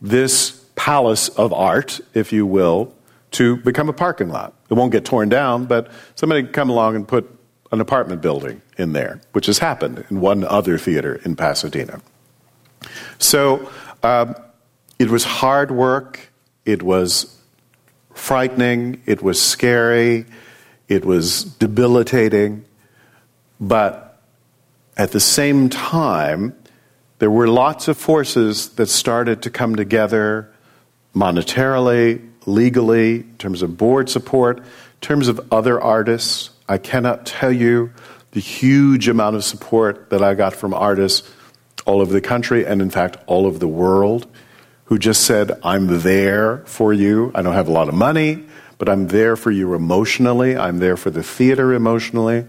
[0.00, 2.94] this palace of art, if you will,
[3.32, 4.54] to become a parking lot.
[4.70, 7.28] It won't get torn down, but somebody can come along and put
[7.70, 12.00] an apartment building in there, which has happened in one other theater in Pasadena.
[13.18, 13.70] So
[14.02, 14.34] um,
[14.98, 16.30] it was hard work,
[16.64, 17.38] it was
[18.14, 20.26] frightening, it was scary,
[20.88, 22.64] it was debilitating,
[23.60, 24.20] but
[24.96, 26.54] at the same time,
[27.18, 30.52] there were lots of forces that started to come together
[31.14, 34.64] monetarily, legally, in terms of board support, in
[35.00, 36.50] terms of other artists.
[36.68, 37.92] I cannot tell you
[38.32, 41.28] the huge amount of support that I got from artists
[41.84, 44.26] all over the country and, in fact, all over the world
[44.86, 47.32] who just said, I'm there for you.
[47.34, 48.44] I don't have a lot of money,
[48.78, 50.56] but I'm there for you emotionally.
[50.56, 52.46] I'm there for the theater emotionally.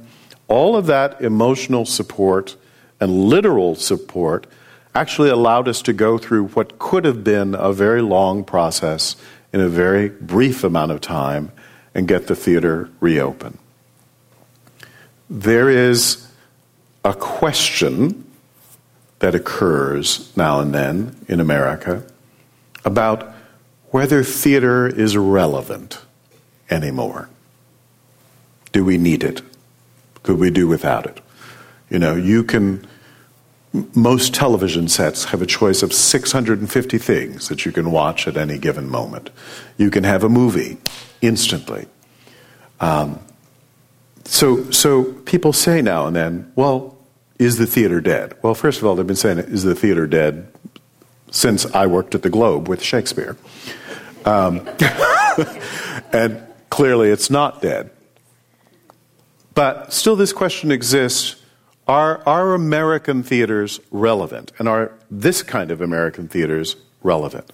[0.47, 2.55] All of that emotional support
[2.99, 4.47] and literal support
[4.95, 9.15] actually allowed us to go through what could have been a very long process
[9.51, 11.51] in a very brief amount of time
[11.95, 13.57] and get the theater reopened.
[15.29, 16.27] There is
[17.03, 18.25] a question
[19.24, 22.03] that occurs now and then in America
[22.84, 23.34] about
[23.89, 25.97] whether theater is relevant
[26.69, 27.30] anymore.
[28.74, 29.41] Do we need it?
[30.24, 31.21] Could we do without it?
[31.89, 32.86] You know, you can,
[33.95, 38.57] most television sets have a choice of 650 things that you can watch at any
[38.57, 39.30] given moment.
[39.78, 40.80] You can have a movie
[41.21, 41.86] instantly.
[42.82, 43.21] Um,
[44.26, 46.97] so, so people say now and then, well,
[47.43, 48.35] is the theater dead?
[48.41, 50.51] Well, first of all, they've been saying, is the theater dead
[51.31, 53.37] since I worked at the Globe with Shakespeare?
[54.25, 54.67] Um,
[56.13, 57.89] and clearly it's not dead.
[59.53, 61.35] But still, this question exists
[61.87, 64.51] are, are American theaters relevant?
[64.57, 67.51] And are this kind of American theaters relevant?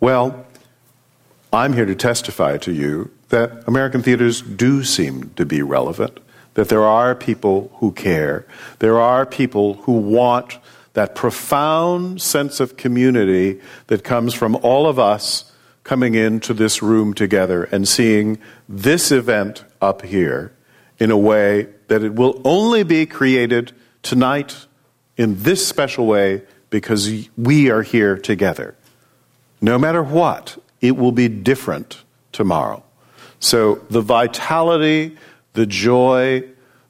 [0.00, 0.46] Well,
[1.52, 6.18] I'm here to testify to you that American theaters do seem to be relevant,
[6.54, 8.46] that there are people who care,
[8.78, 10.58] there are people who want
[10.94, 15.52] that profound sense of community that comes from all of us
[15.82, 18.38] coming into this room together and seeing
[18.68, 20.52] this event up here
[20.98, 24.66] in a way that it will only be created tonight
[25.16, 28.74] in this special way because we are here together.
[29.60, 32.02] No matter what, it will be different
[32.32, 32.82] tomorrow.
[33.40, 35.16] So the vitality,
[35.54, 36.44] the joy,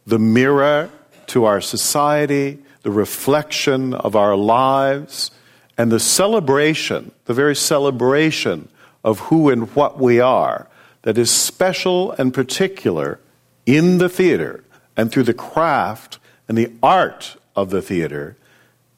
[0.06, 0.90] the mirror
[1.28, 5.30] to our society, the reflection of our lives,
[5.78, 8.68] and the celebration, the very celebration
[9.02, 10.68] of who and what we are,
[11.02, 13.20] that is special and particular
[13.66, 14.64] in the theater
[14.96, 18.36] and through the craft and the art of the theater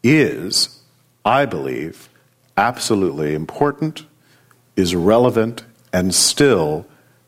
[0.03, 0.81] is,
[1.25, 2.09] I believe,
[2.57, 4.05] absolutely important,
[4.77, 6.87] is relevant, and still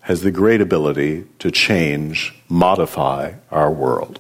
[0.09, 4.19] has the great ability to change, modify our world.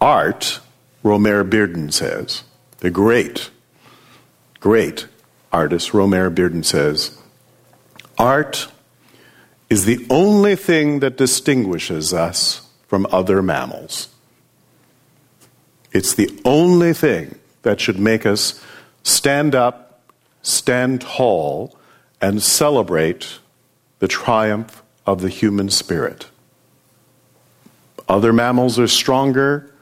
[0.00, 0.60] Art,
[1.02, 2.44] Romare Bearden says,
[2.78, 3.50] the great,
[4.60, 5.08] great
[5.52, 7.18] artist Romare Bearden says,
[8.16, 8.68] art
[9.68, 14.06] is the only thing that distinguishes us from other mammals.
[15.90, 18.64] It's the only thing that should make us
[19.02, 20.00] stand up,
[20.42, 21.76] stand tall,
[22.20, 23.39] and celebrate
[24.00, 26.26] the triumph of the human spirit.
[28.08, 29.72] Other mammals are stronger,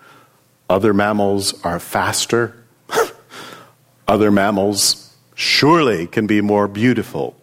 [0.68, 2.54] other mammals are faster,
[4.08, 7.36] other mammals surely can be more beautiful.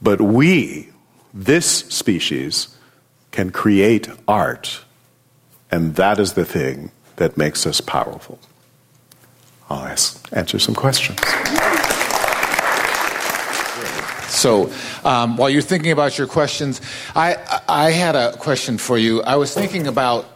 [0.00, 0.88] But we,
[1.34, 2.74] this species
[3.30, 4.84] can create art,
[5.70, 8.38] and that is the thing that makes us powerful.
[9.68, 11.18] I'll ask, answer some questions.
[14.36, 14.70] So,
[15.02, 16.82] um, while you're thinking about your questions,
[17.14, 19.22] I, I had a question for you.
[19.22, 20.26] I was thinking about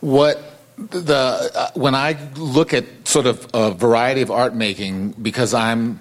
[0.00, 0.42] what
[0.76, 6.00] the uh, when I look at sort of a variety of art making because I'm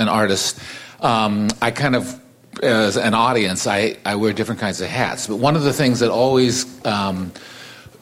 [0.00, 0.58] an artist,
[1.00, 2.20] um, I kind of
[2.62, 5.26] as an audience, I, I wear different kinds of hats.
[5.26, 7.32] But one of the things that always um,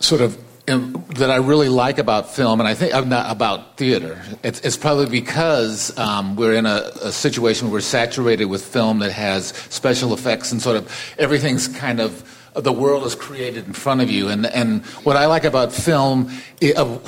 [0.01, 4.61] sort of that I really like about film, and I think not about theater, it's,
[4.61, 9.11] it's probably because um, we're in a, a, situation where we're saturated with film that
[9.11, 14.01] has special effects and sort of everything's kind of the world is created in front
[14.01, 14.29] of you.
[14.29, 16.31] And and what I like about film.
[16.61, 16.99] It, uh,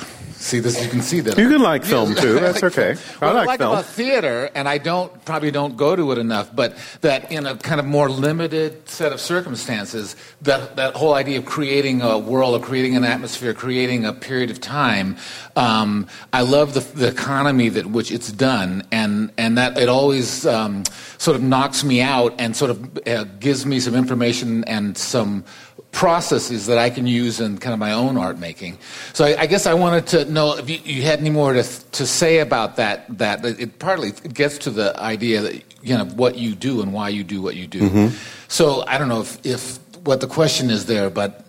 [0.45, 0.83] See this?
[0.83, 1.39] You can see that.
[1.39, 2.35] You can like film too.
[2.39, 2.95] That's okay.
[3.19, 3.71] I like, I like film.
[3.71, 7.55] about theater, and I don't probably don't go to it enough, but that in a
[7.55, 12.53] kind of more limited set of circumstances, that that whole idea of creating a world,
[12.53, 15.17] of creating an atmosphere, creating a period of time.
[15.55, 20.45] Um, I love the, the economy that which it's done, and and that it always
[20.45, 20.83] um,
[21.17, 25.45] sort of knocks me out and sort of uh, gives me some information and some
[25.91, 28.77] processes that I can use in kind of my own art making.
[29.13, 31.63] So I, I guess I wanted to know if you, you, had any more to,
[31.63, 33.17] to say about that.
[33.17, 37.09] That it partly gets to the idea that you know what you do and why
[37.09, 37.81] you do what you do.
[37.81, 38.17] Mm-hmm.
[38.47, 41.45] So I don't know if, if what the question is there, but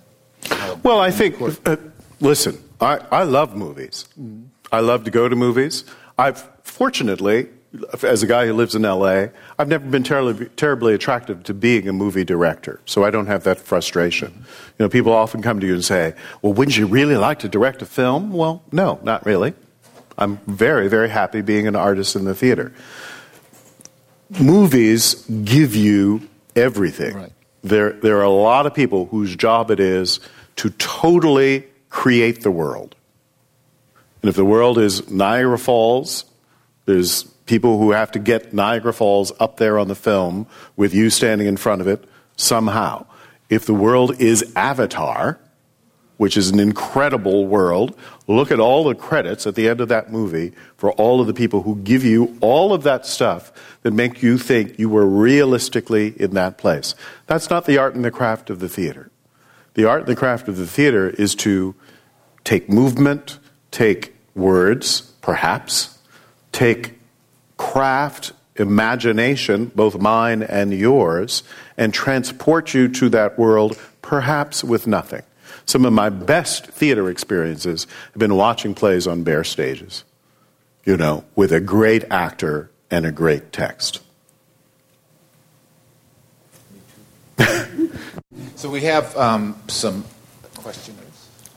[0.51, 1.77] uh, well, I think uh,
[2.21, 4.07] listen, I, I love movies.
[4.21, 4.45] Mm-hmm.
[4.71, 5.85] I love to go to movies.
[6.19, 7.49] I've fortunately
[8.03, 9.27] as a guy who lives in LA,
[9.59, 13.45] I've never been terribly, terribly attracted to being a movie director, so I don't have
[13.45, 14.33] that frustration.
[14.79, 17.49] You know, people often come to you and say, "Well, wouldn't you really like to
[17.49, 19.55] direct a film?" Well, no, not really.
[20.19, 22.73] I'm very, very happy being an artist in the theater.
[24.41, 25.15] Movies
[25.45, 27.15] give you everything.
[27.15, 27.33] Right.
[27.63, 30.21] There, there are a lot of people whose job it is
[30.57, 32.95] to totally create the world.
[34.23, 36.25] And if the world is Niagara Falls,
[36.87, 41.11] there's people who have to get Niagara Falls up there on the film with you
[41.11, 42.05] standing in front of it
[42.37, 43.07] somehow.
[43.49, 45.39] If the world is Avatar,
[46.17, 50.11] which is an incredible world, look at all the credits at the end of that
[50.11, 54.23] movie for all of the people who give you all of that stuff that make
[54.23, 56.95] you think you were realistically in that place.
[57.27, 59.11] That's not the art and the craft of the theater.
[59.75, 61.75] The art and the craft of the theater is to
[62.45, 63.39] take movement,
[63.71, 65.99] take words, perhaps,
[66.51, 66.96] take
[67.57, 71.43] craft, imagination, both mine and yours,
[71.77, 75.23] and transport you to that world, perhaps with nothing.
[75.67, 80.05] Some of my best theater experiences have been watching plays on bare stages,
[80.85, 84.01] you know, with a great actor and a great text.
[88.55, 90.05] so we have um, some
[90.55, 91.03] questioners.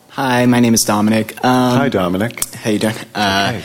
[0.09, 1.33] Hi, my name is Dominic.
[1.45, 2.43] Um, Hi, Dominic.
[2.55, 2.95] How you doing?
[3.13, 3.61] Uh,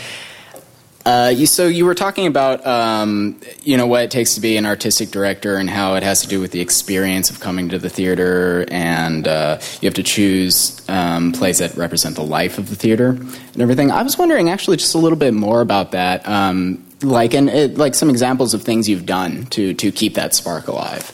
[1.07, 4.57] uh, you, so you were talking about um, you know what it takes to be
[4.57, 7.79] an artistic director and how it has to do with the experience of coming to
[7.79, 12.71] the theater, and uh, you have to choose um, plays that represent the life of
[12.71, 13.91] the theater and everything.
[13.91, 17.77] I was wondering actually just a little bit more about that, um, like and it,
[17.77, 21.13] like some examples of things you've done to to keep that spark alive,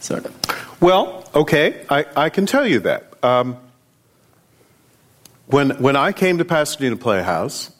[0.00, 0.36] sort of.
[0.82, 3.14] Well, okay, I, I can tell you that.
[3.24, 3.56] Um,
[5.46, 7.70] when when I came to Pasadena Playhouse.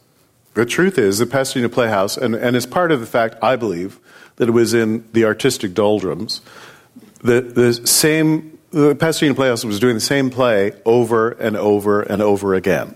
[0.55, 3.99] The truth is, the Pasadena Playhouse, and, and as part of the fact, I believe,
[4.37, 6.43] that it was in the artistic doldrums,
[7.23, 12.21] the, the same, the Pasadena Playhouse was doing the same play over and over and
[12.21, 12.95] over again.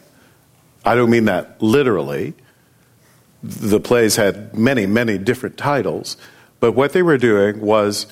[0.84, 2.34] I don't mean that literally.
[3.42, 6.16] The plays had many, many different titles,
[6.60, 8.06] but what they were doing was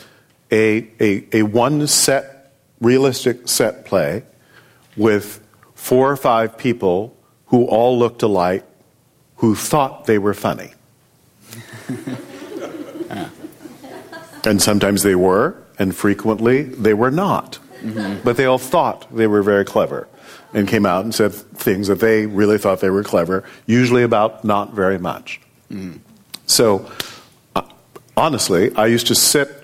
[0.50, 4.24] a, a, a one set, realistic set play
[4.96, 7.16] with four or five people
[7.46, 8.64] who all looked alike
[9.44, 10.72] who thought they were funny.
[14.46, 17.58] and sometimes they were, and frequently they were not.
[17.82, 18.22] Mm-hmm.
[18.24, 20.08] But they all thought they were very clever
[20.54, 24.46] and came out and said things that they really thought they were clever, usually about
[24.46, 25.42] not very much.
[25.70, 25.98] Mm-hmm.
[26.46, 26.90] So,
[27.54, 27.64] uh,
[28.16, 29.62] honestly, I used to sit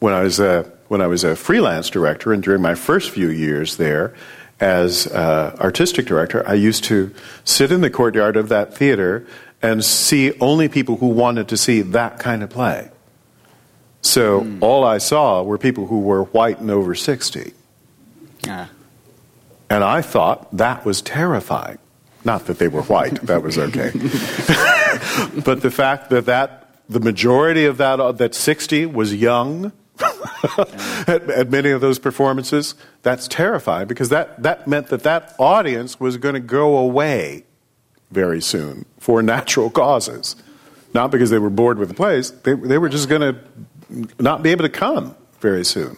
[0.00, 3.28] when I was a, when I was a freelance director and during my first few
[3.28, 4.16] years there
[4.60, 9.26] as uh, artistic director, I used to sit in the courtyard of that theater
[9.62, 12.90] and see only people who wanted to see that kind of play.
[14.02, 14.58] So mm.
[14.60, 17.52] all I saw were people who were white and over 60.
[18.44, 18.68] Yeah.
[19.68, 21.78] And I thought that was terrifying.
[22.24, 23.90] Not that they were white, that was okay.
[25.44, 29.72] but the fact that, that the majority of that, that 60 was young
[31.06, 35.98] at, at, many of those performances, that's terrifying because that, that meant that that audience
[35.98, 37.44] was going to go away
[38.10, 40.36] very soon for natural causes.
[40.92, 44.42] Not because they were bored with the plays, they, they were just going to not
[44.42, 45.96] be able to come very soon.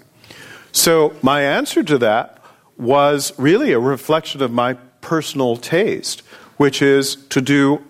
[0.72, 2.42] So, my answer to that
[2.76, 6.20] was really a reflection of my personal taste,
[6.56, 7.82] which is to do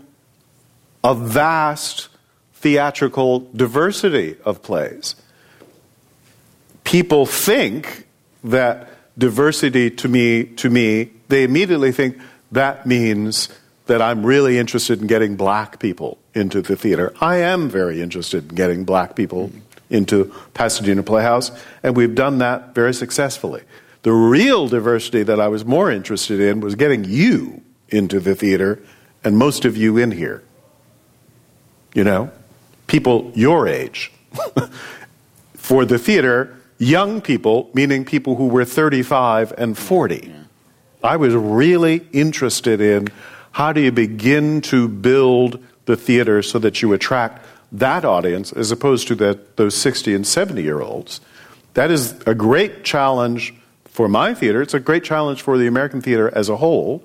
[1.04, 2.08] a vast
[2.54, 5.16] theatrical diversity of plays
[6.84, 8.06] people think
[8.44, 12.18] that diversity to me, to me, they immediately think
[12.50, 13.48] that means
[13.86, 17.12] that I'm really interested in getting black people into the theater.
[17.20, 19.50] I am very interested in getting black people
[19.90, 21.50] into Pasadena Playhouse,
[21.82, 23.62] and we've done that very successfully.
[24.02, 28.82] The real diversity that I was more interested in was getting you into the theater,
[29.22, 30.42] and most of you in here.
[31.94, 32.30] You know,
[32.86, 34.10] people your age.
[35.54, 40.34] For the theater, young people, meaning people who were 35 and 40.
[41.02, 43.08] I was really interested in
[43.52, 48.72] how do you begin to build the theater so that you attract that audience as
[48.72, 51.20] opposed to that, those 60 and 70 year olds.
[51.74, 53.54] That is a great challenge
[53.84, 54.60] for my theater.
[54.60, 57.04] It's a great challenge for the American theater as a whole.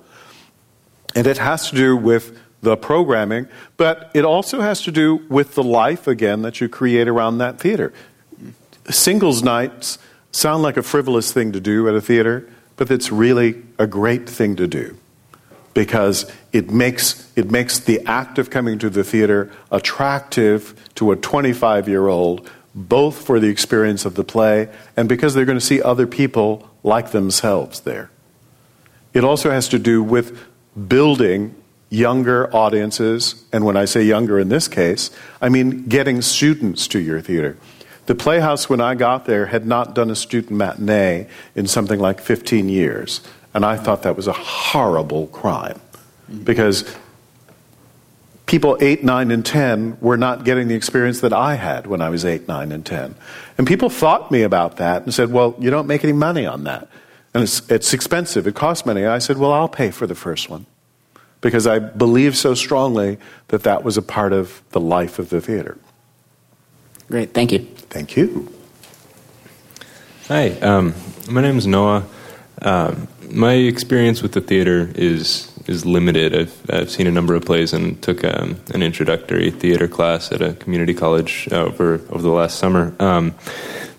[1.14, 5.54] And it has to do with the programming, but it also has to do with
[5.54, 7.92] the life again that you create around that theater
[8.90, 9.98] singles nights
[10.32, 14.28] sound like a frivolous thing to do at a theater, but it's really a great
[14.28, 14.96] thing to do
[15.74, 21.16] because it makes, it makes the act of coming to the theater attractive to a
[21.16, 25.64] 25 year old, both for the experience of the play and because they're going to
[25.64, 28.10] see other people like themselves there.
[29.12, 30.38] It also has to do with
[30.88, 31.54] building
[31.90, 35.10] younger audiences, and when I say younger in this case,
[35.40, 37.56] I mean getting students to your theater.
[38.08, 42.22] The Playhouse, when I got there, had not done a student matinee in something like
[42.22, 43.20] 15 years.
[43.52, 45.78] And I thought that was a horrible crime
[46.42, 46.90] because
[48.46, 52.08] people 8, 9, and 10 were not getting the experience that I had when I
[52.08, 53.14] was 8, 9, and 10.
[53.58, 56.64] And people fought me about that and said, well, you don't make any money on
[56.64, 56.88] that.
[57.34, 59.04] And it's, it's expensive, it costs money.
[59.04, 60.64] I said, well, I'll pay for the first one.
[61.42, 65.42] Because I believe so strongly that that was a part of the life of the
[65.42, 65.76] theater.
[67.08, 67.60] Great, thank you.
[67.90, 68.52] Thank you.
[70.28, 70.94] Hi, um,
[71.30, 72.04] my name is Noah.
[72.60, 76.34] Um, my experience with the theater is is limited.
[76.34, 80.42] I've, I've seen a number of plays and took um, an introductory theater class at
[80.42, 82.94] a community college over over the last summer.
[82.98, 83.34] Um,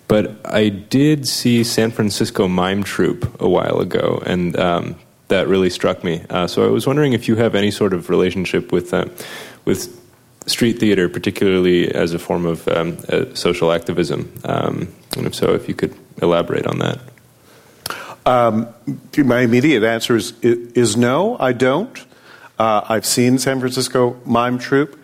[0.07, 4.95] but I did see San Francisco Mime Troupe a while ago, and um,
[5.29, 6.23] that really struck me.
[6.29, 9.05] Uh, so I was wondering if you have any sort of relationship with uh,
[9.65, 9.98] with
[10.49, 15.53] street theater, particularly as a form of um, uh, social activism, um, and if so,
[15.53, 16.99] if you could elaborate on that.
[18.25, 18.67] Um,
[19.17, 21.97] my immediate answer is, is no, I don't.
[22.57, 24.99] Uh, I've seen San Francisco Mime Troupe.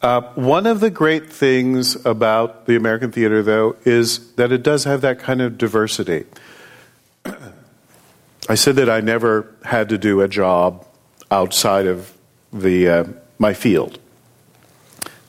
[0.00, 4.84] Uh, one of the great things about the American theater, though, is that it does
[4.84, 6.24] have that kind of diversity.
[8.48, 10.86] I said that I never had to do a job
[11.30, 12.12] outside of
[12.52, 13.04] the, uh,
[13.38, 13.98] my field.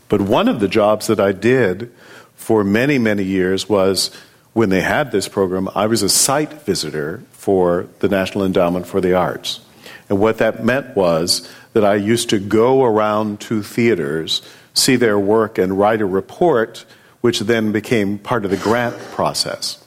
[0.10, 1.92] But one of the jobs that I did
[2.36, 4.12] for many, many years was
[4.54, 9.00] when they had this program, I was a site visitor for the National Endowment for
[9.00, 9.62] the Arts.
[10.10, 14.42] And what that meant was that I used to go around to theaters,
[14.74, 16.86] see their work, and write a report,
[17.22, 19.84] which then became part of the grant process.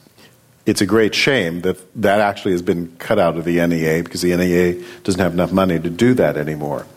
[0.65, 4.21] It's a great shame that that actually has been cut out of the NEA because
[4.21, 6.87] the NEA doesn't have enough money to do that anymore.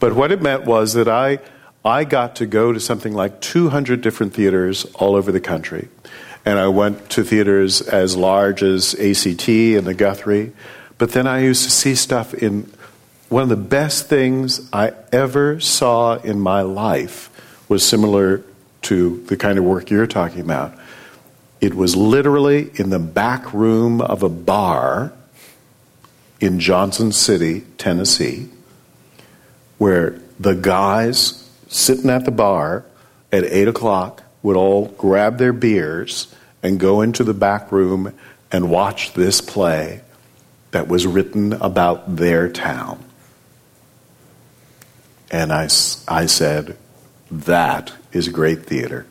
[0.00, 1.38] But what it meant was that I,
[1.84, 5.88] I got to go to something like 200 different theaters all over the country
[6.44, 10.52] and I went to theaters as large as ACT and the Guthrie.
[10.98, 12.70] But then I used to see stuff in
[13.28, 17.30] one of the best things I ever saw in my life
[17.68, 18.42] was similar
[18.82, 20.74] to the kind of work you're talking about.
[21.60, 25.12] It was literally in the back room of a bar
[26.40, 28.48] in Johnson City, Tennessee,
[29.78, 31.41] where the guys
[31.72, 32.84] sitting at the bar
[33.32, 38.14] at 8 o'clock would all grab their beers and go into the back room
[38.50, 40.02] and watch this play
[40.70, 43.02] that was written about their town.
[45.30, 45.64] And I,
[46.06, 46.76] I said,
[47.30, 49.06] that is great theater.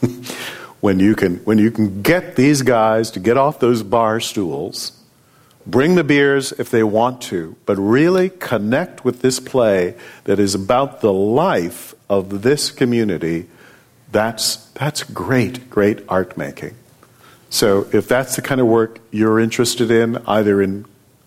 [0.80, 4.92] when, you can, when you can get these guys to get off those bar stools,
[5.66, 9.94] bring the beers if they want to, but really connect with this play
[10.24, 13.46] that is about the life of this community
[14.12, 16.74] that's, that's great, great art making.
[17.48, 20.84] So if that's the kind of work you're interested in, either in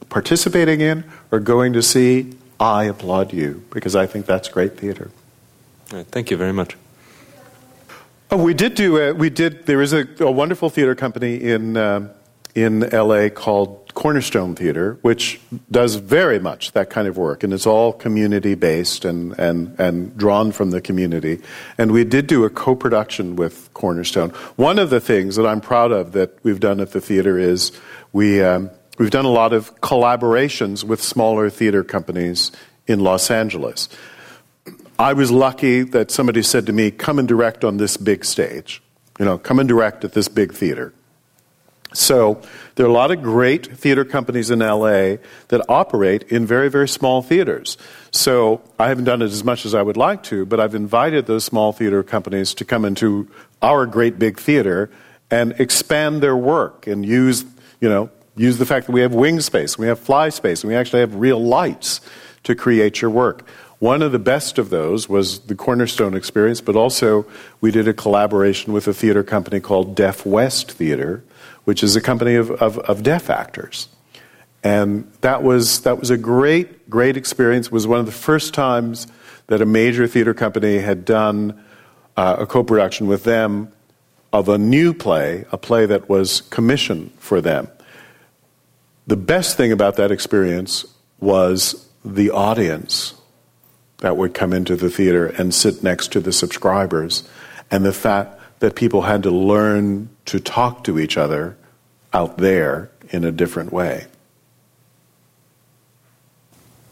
[0.10, 5.12] participating in or going to see, I applaud you because I think that's great theater.
[5.92, 6.78] Right, thank you very much.
[8.32, 11.78] Oh, we did do a, we did there is a, a wonderful theater company in
[11.78, 12.12] uh,
[12.56, 15.39] in LA called Cornerstone Theater, which
[15.72, 20.18] does very much that kind of work, and it's all community based and, and, and
[20.18, 21.39] drawn from the community.
[21.78, 24.32] And we did do a co production with Cornerstone.
[24.58, 27.72] One of the things that I'm proud of that we've done at the theater is
[28.12, 32.51] we, um, we've done a lot of collaborations with smaller theater companies
[32.86, 33.88] in Los Angeles.
[34.99, 38.84] I was lucky that somebody said to me, Come and direct on this big stage.
[39.18, 40.93] You know, come and direct at this big theater.
[41.94, 42.41] So
[42.76, 45.18] there are a lot of great theater companies in LA
[45.50, 47.78] that operate in very, very small theaters.
[48.12, 51.28] So I haven't done it as much as I would like to, but I've invited
[51.28, 53.30] those small theater companies to come into
[53.62, 54.89] our great big theater
[55.32, 57.46] and expand their work and use,
[57.80, 60.70] you know, use the fact that we have wing space, we have fly space, and
[60.70, 62.02] we actually have real lights
[62.44, 63.48] to create your work.
[63.80, 67.26] One of the best of those was the Cornerstone experience, but also
[67.60, 71.24] we did a collaboration with a theater company called Deaf West Theater,
[71.66, 73.88] which is a company of, of, of deaf actors.
[74.64, 77.68] And that was, that was a great, great experience.
[77.68, 79.07] It was one of the first times
[79.47, 81.61] that a major theater company had done
[82.16, 83.72] uh, a co production with them
[84.32, 87.68] of a new play, a play that was commissioned for them.
[89.05, 90.86] The best thing about that experience
[91.20, 93.16] was the audience
[93.97, 97.28] that would come into the theater and sit next to the subscribers,
[97.70, 101.57] and the fact that people had to learn to talk to each other
[102.14, 104.05] out there in a different way.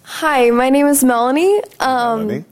[0.04, 1.62] Hi, my name is Melanie.
[1.80, 2.46] Um, Melanie.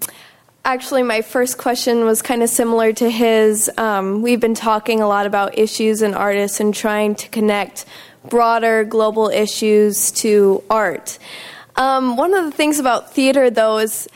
[0.63, 3.69] Actually, my first question was kind of similar to his.
[3.77, 7.83] Um, we've been talking a lot about issues and artists and trying to connect
[8.29, 11.19] broader global issues to art.
[11.75, 14.07] Um, one of the things about theater, though, is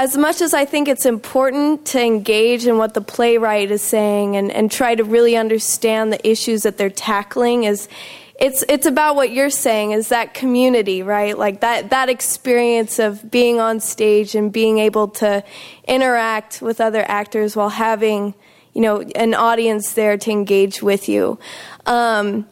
[0.00, 4.34] as much as I think it's important to engage in what the playwright is saying
[4.34, 7.86] and, and try to really understand the issues that they're tackling, is
[8.40, 11.36] it's it's about what you're saying is that community, right?
[11.36, 15.44] Like that that experience of being on stage and being able to
[15.86, 18.32] interact with other actors while having
[18.72, 21.38] you know an audience there to engage with you.
[21.84, 22.46] Um,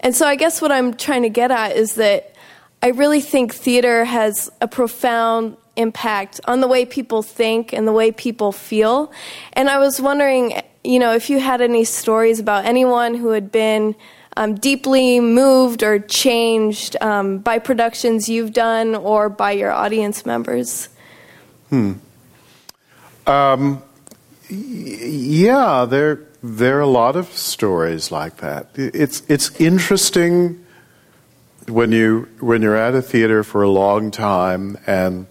[0.00, 2.34] and so I guess what I'm trying to get at is that
[2.82, 7.92] I really think theater has a profound impact on the way people think and the
[7.92, 9.12] way people feel.
[9.54, 13.50] And I was wondering, you know, if you had any stories about anyone who had
[13.50, 13.94] been
[14.36, 20.88] um, deeply moved or changed um, by productions you've done or by your audience members.
[21.70, 21.94] Hmm.
[23.26, 23.82] Um,
[24.48, 28.70] yeah, there there are a lot of stories like that.
[28.76, 30.64] It's it's interesting
[31.66, 35.26] when you when you're at a theater for a long time and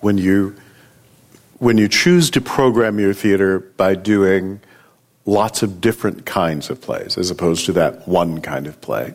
[0.00, 0.56] when you
[1.58, 4.60] when you choose to program your theater by doing
[5.26, 9.14] lots of different kinds of plays as opposed to that one kind of play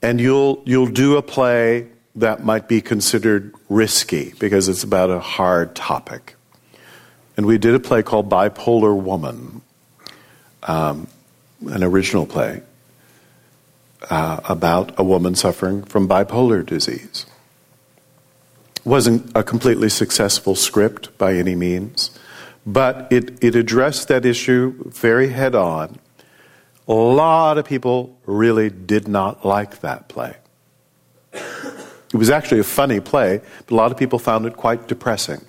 [0.00, 5.20] and you'll you'll do a play that might be considered risky because it's about a
[5.20, 6.34] hard topic
[7.36, 9.62] and we did a play called bipolar woman
[10.64, 11.06] um,
[11.66, 12.62] an original play
[14.10, 17.26] uh, about a woman suffering from bipolar disease.
[18.84, 22.10] Wasn't a completely successful script by any means,
[22.66, 25.98] but it, it addressed that issue very head on.
[26.88, 30.36] A lot of people really did not like that play.
[31.32, 35.44] It was actually a funny play, but a lot of people found it quite depressing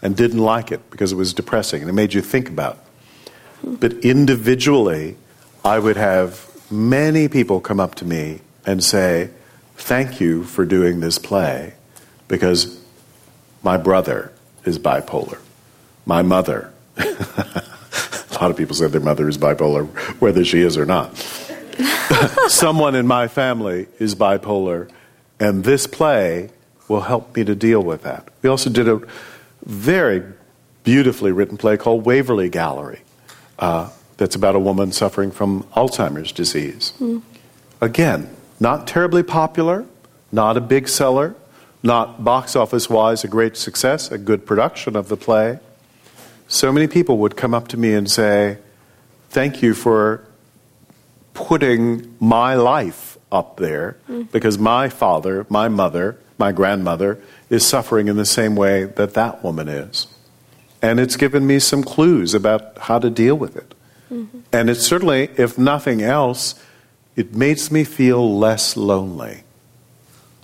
[0.00, 2.78] and didn't like it because it was depressing and it made you think about
[3.22, 3.80] it.
[3.80, 5.16] But individually,
[5.64, 9.30] I would have many people come up to me and say,
[9.76, 11.74] Thank you for doing this play
[12.28, 12.80] because
[13.62, 14.32] my brother
[14.64, 15.38] is bipolar.
[16.06, 16.72] My mother.
[16.96, 17.64] a
[18.40, 19.86] lot of people say their mother is bipolar,
[20.20, 21.16] whether she is or not.
[22.48, 24.90] Someone in my family is bipolar,
[25.40, 26.50] and this play
[26.88, 28.28] will help me to deal with that.
[28.42, 29.00] We also did a
[29.64, 30.22] very
[30.84, 33.00] beautifully written play called Waverly Gallery.
[33.58, 36.92] Uh, that's about a woman suffering from Alzheimer's disease.
[36.98, 37.22] Mm.
[37.80, 39.86] Again, not terribly popular,
[40.32, 41.36] not a big seller,
[41.82, 45.58] not box office wise a great success, a good production of the play.
[46.48, 48.58] So many people would come up to me and say,
[49.30, 50.24] Thank you for
[51.34, 54.30] putting my life up there mm.
[54.32, 59.44] because my father, my mother, my grandmother is suffering in the same way that that
[59.44, 60.06] woman is.
[60.80, 63.74] And it's given me some clues about how to deal with it.
[64.10, 64.40] Mm-hmm.
[64.52, 66.54] And it certainly, if nothing else,
[67.16, 69.42] it makes me feel less lonely.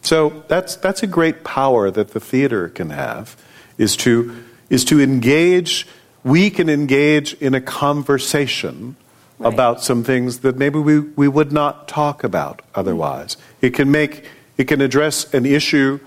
[0.05, 3.37] So that's, that's a great power that the theater can have,
[3.79, 5.87] is to, is to engage,
[6.23, 8.97] we can engage in a conversation
[9.39, 9.53] right.
[9.53, 13.39] about some things that maybe we, we would not talk about otherwise.
[13.63, 14.29] It can make,
[14.59, 16.01] it can address an issue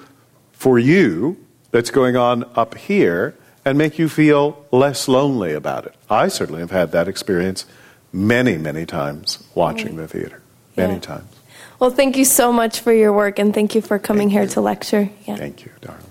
[0.52, 3.36] for you that's going on up here
[3.66, 5.96] and make you feel less lonely about it.
[6.08, 7.66] I certainly have had that experience
[8.14, 10.42] many, many times watching the theater.
[10.76, 11.00] Many yeah.
[11.00, 11.37] times.
[11.80, 14.44] Well, thank you so much for your work and thank you for coming thank here
[14.44, 14.50] you.
[14.50, 15.10] to lecture.
[15.26, 15.36] Yeah.
[15.36, 16.04] Thank you, darling.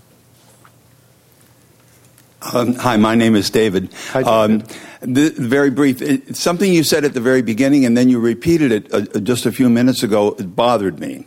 [2.52, 3.92] Um, hi, my name is David.
[4.10, 4.62] Hi, David.
[4.62, 6.00] Um, the, very brief.
[6.00, 9.46] It, something you said at the very beginning, and then you repeated it uh, just
[9.46, 10.36] a few minutes ago.
[10.38, 11.26] It bothered me,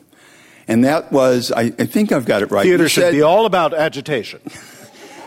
[0.68, 2.64] and that was I, I think I've got it right.
[2.64, 4.40] Theater you should said, be all about agitation.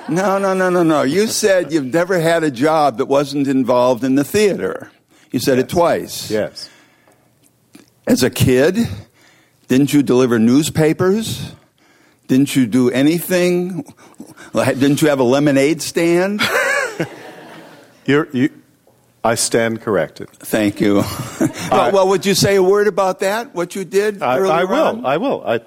[0.09, 1.03] No, no, no, no, no.
[1.03, 4.91] You said you've never had a job that wasn't involved in the theater.
[5.31, 5.65] You said yes.
[5.65, 6.31] it twice.
[6.31, 6.69] Yes.
[8.07, 8.79] As a kid,
[9.69, 11.53] didn't you deliver newspapers?
[12.27, 13.85] Didn't you do anything?
[14.55, 16.41] Didn't you have a lemonade stand?
[18.07, 18.51] You're, you,
[19.23, 20.31] I stand corrected.
[20.31, 20.97] Thank you.
[21.71, 23.55] well, well, would you say a word about that?
[23.55, 24.23] What you did?
[24.23, 24.75] I, I will.
[24.75, 25.07] On?
[25.07, 25.47] I will.
[25.47, 25.61] I,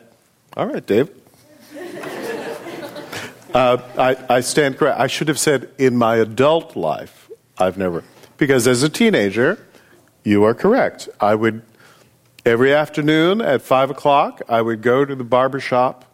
[0.58, 1.10] all right, Dave.
[3.54, 5.00] Uh, I, I stand correct.
[5.00, 8.04] I should have said in my adult life, I've never.
[8.36, 9.66] Because as a teenager,
[10.26, 11.08] you are correct.
[11.22, 11.62] I would,
[12.46, 16.06] every afternoon at 5 o'clock, I would go to the barber shop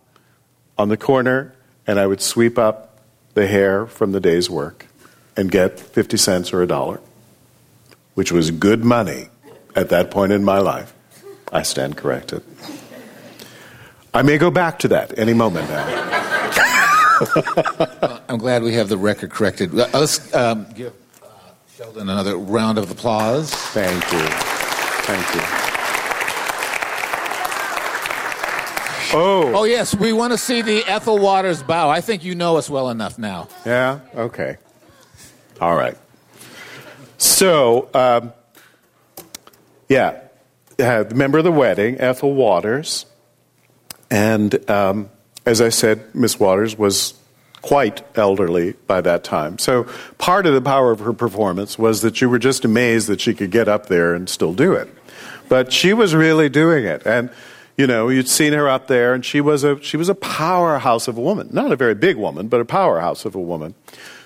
[0.77, 1.53] on the corner
[1.85, 2.99] and I would sweep up
[3.33, 4.87] the hair from the day's work
[5.35, 7.01] and get 50 cents or a dollar,
[8.15, 9.27] which was good money
[9.75, 10.93] at that point in my life.
[11.51, 12.43] I stand corrected.
[14.13, 16.07] I may go back to that any moment now.
[18.29, 19.77] I'm glad we have the record corrected.
[19.77, 21.27] Uh, let's um, give uh,
[21.75, 23.53] Sheldon another round of applause.
[23.53, 24.27] Thank you.
[25.03, 25.80] Thank you.
[29.13, 29.53] Oh.
[29.55, 31.89] Oh, yes, we want to see the Ethel Waters bow.
[31.89, 33.49] I think you know us well enough now.
[33.65, 33.99] Yeah?
[34.15, 34.57] Okay.
[35.59, 35.97] All right.
[37.17, 38.33] So, um,
[39.89, 40.21] yeah,
[40.79, 43.05] uh, member of the wedding, Ethel Waters.
[44.09, 45.09] And um,
[45.45, 47.13] as I said, Miss Waters was
[47.61, 49.59] quite elderly by that time.
[49.59, 49.83] So
[50.17, 53.33] part of the power of her performance was that you were just amazed that she
[53.33, 54.89] could get up there and still do it.
[55.47, 57.05] But she was really doing it.
[57.05, 57.29] And
[57.81, 61.07] you know, you'd seen her up there and she was a she was a powerhouse
[61.07, 61.49] of a woman.
[61.51, 63.73] Not a very big woman, but a powerhouse of a woman.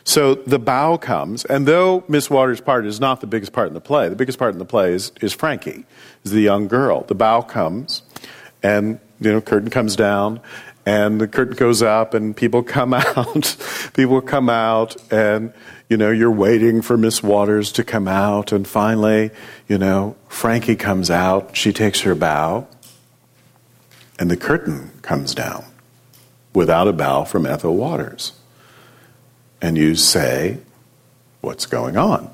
[0.04, 3.74] So the bow comes, and though Miss Waters' part is not the biggest part in
[3.74, 5.86] the play, the biggest part in the play is, is Frankie,
[6.26, 7.06] is the young girl.
[7.08, 8.04] The bow comes,
[8.62, 10.42] and you know, curtain comes down,
[10.86, 13.58] and the curtain goes up, and people come out.
[13.94, 15.54] people come out, and
[15.90, 19.32] you know, you're waiting for Miss Waters to come out, and finally,
[19.70, 21.56] you know, Frankie comes out.
[21.56, 22.68] She takes her bow,
[24.20, 25.66] and the curtain comes down
[26.54, 28.34] without a bow from Ethel Waters
[29.66, 30.60] and you say,
[31.42, 32.30] What's going on?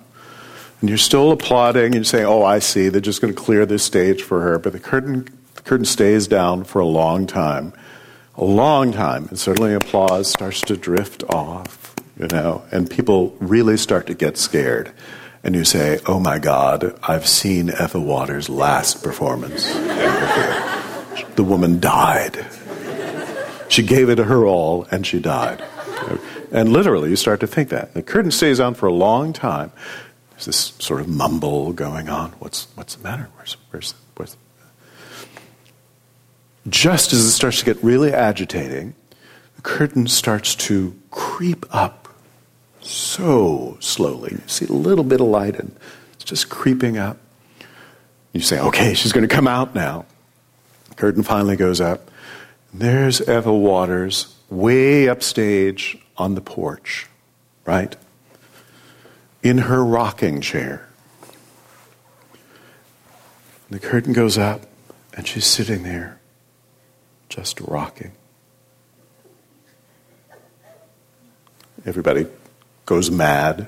[0.80, 3.66] And you're still applauding, and you say, Oh, I see, they're just going to clear
[3.66, 4.60] this stage for her.
[4.60, 7.74] But the curtain, the curtain stays down for a long time,
[8.36, 13.78] a long time, and suddenly applause starts to drift off, you know, and people really
[13.78, 14.92] start to get scared.
[15.44, 19.72] And you say, Oh my God, I've seen Ethel Waters' last performance.
[21.42, 22.46] The woman died.
[23.68, 25.64] She gave it her all, and she died.
[26.52, 27.96] And literally, you start to think that.
[27.96, 29.72] The curtain stays on for a long time.
[30.32, 32.34] There's this sort of mumble going on.
[32.34, 33.28] What's, what's the matter?
[33.38, 34.38] Where's, where's, where's...
[36.70, 38.94] Just as it starts to get really agitating,
[39.56, 42.08] the curtain starts to creep up
[42.82, 44.34] so slowly.
[44.34, 45.76] You see a little bit of light, and
[46.14, 47.18] it's just creeping up.
[48.32, 50.06] You say, okay, she's going to come out now.
[51.02, 52.12] Curtain finally goes up.
[52.72, 57.08] There's Ethel Waters way upstage on the porch,
[57.66, 57.96] right?
[59.42, 60.88] In her rocking chair.
[63.72, 64.68] The curtain goes up,
[65.18, 66.20] and she's sitting there,
[67.30, 68.12] just rocking.
[71.84, 72.28] Everybody
[72.86, 73.68] goes mad.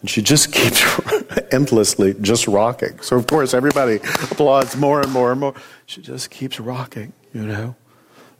[0.00, 0.80] And she just keeps
[1.52, 3.00] endlessly just rocking.
[3.00, 5.54] So, of course, everybody applauds more and more and more.
[5.86, 7.76] She just keeps rocking, you know?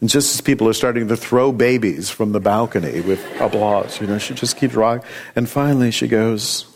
[0.00, 4.06] And just as people are starting to throw babies from the balcony with applause, you
[4.06, 5.06] know, she just keeps rocking.
[5.36, 6.66] And finally she goes,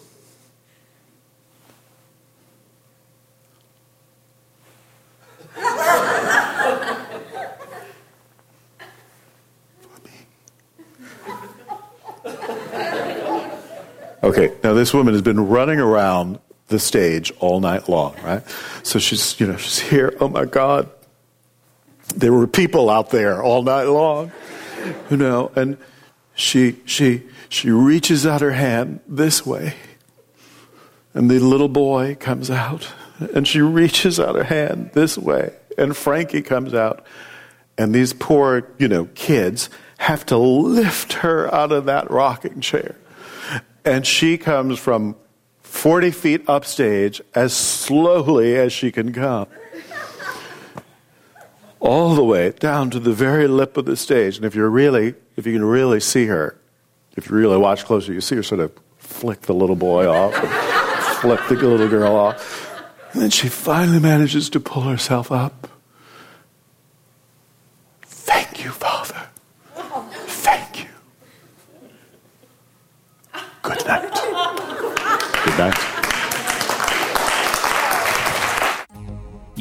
[14.24, 18.42] Okay, now this woman has been running around the stage all night long, right?
[18.82, 20.14] So she's, you know, she's here.
[20.20, 20.90] Oh my God,
[22.14, 24.30] there were people out there all night long,
[25.08, 25.78] you know, and
[26.34, 29.72] she, she, she reaches out her hand this way,
[31.14, 32.92] and the little boy comes out,
[33.34, 37.06] and she reaches out her hand this way, and Frankie comes out,
[37.78, 42.96] and these poor, you know, kids have to lift her out of that rocking chair.
[43.84, 45.16] And she comes from
[45.60, 49.46] 40 feet upstage as slowly as she can come
[51.84, 54.36] all the way down to the very lip of the stage.
[54.38, 56.58] And if you're really, if you can really see her,
[57.14, 60.34] if you really watch closer, you see her sort of flick the little boy off,
[61.20, 62.72] flick the little girl off.
[63.12, 65.68] And then she finally manages to pull herself up.
[68.02, 69.28] Thank you, Father.
[69.74, 70.90] Thank you.
[73.62, 74.10] Good night.
[75.44, 75.94] Good night.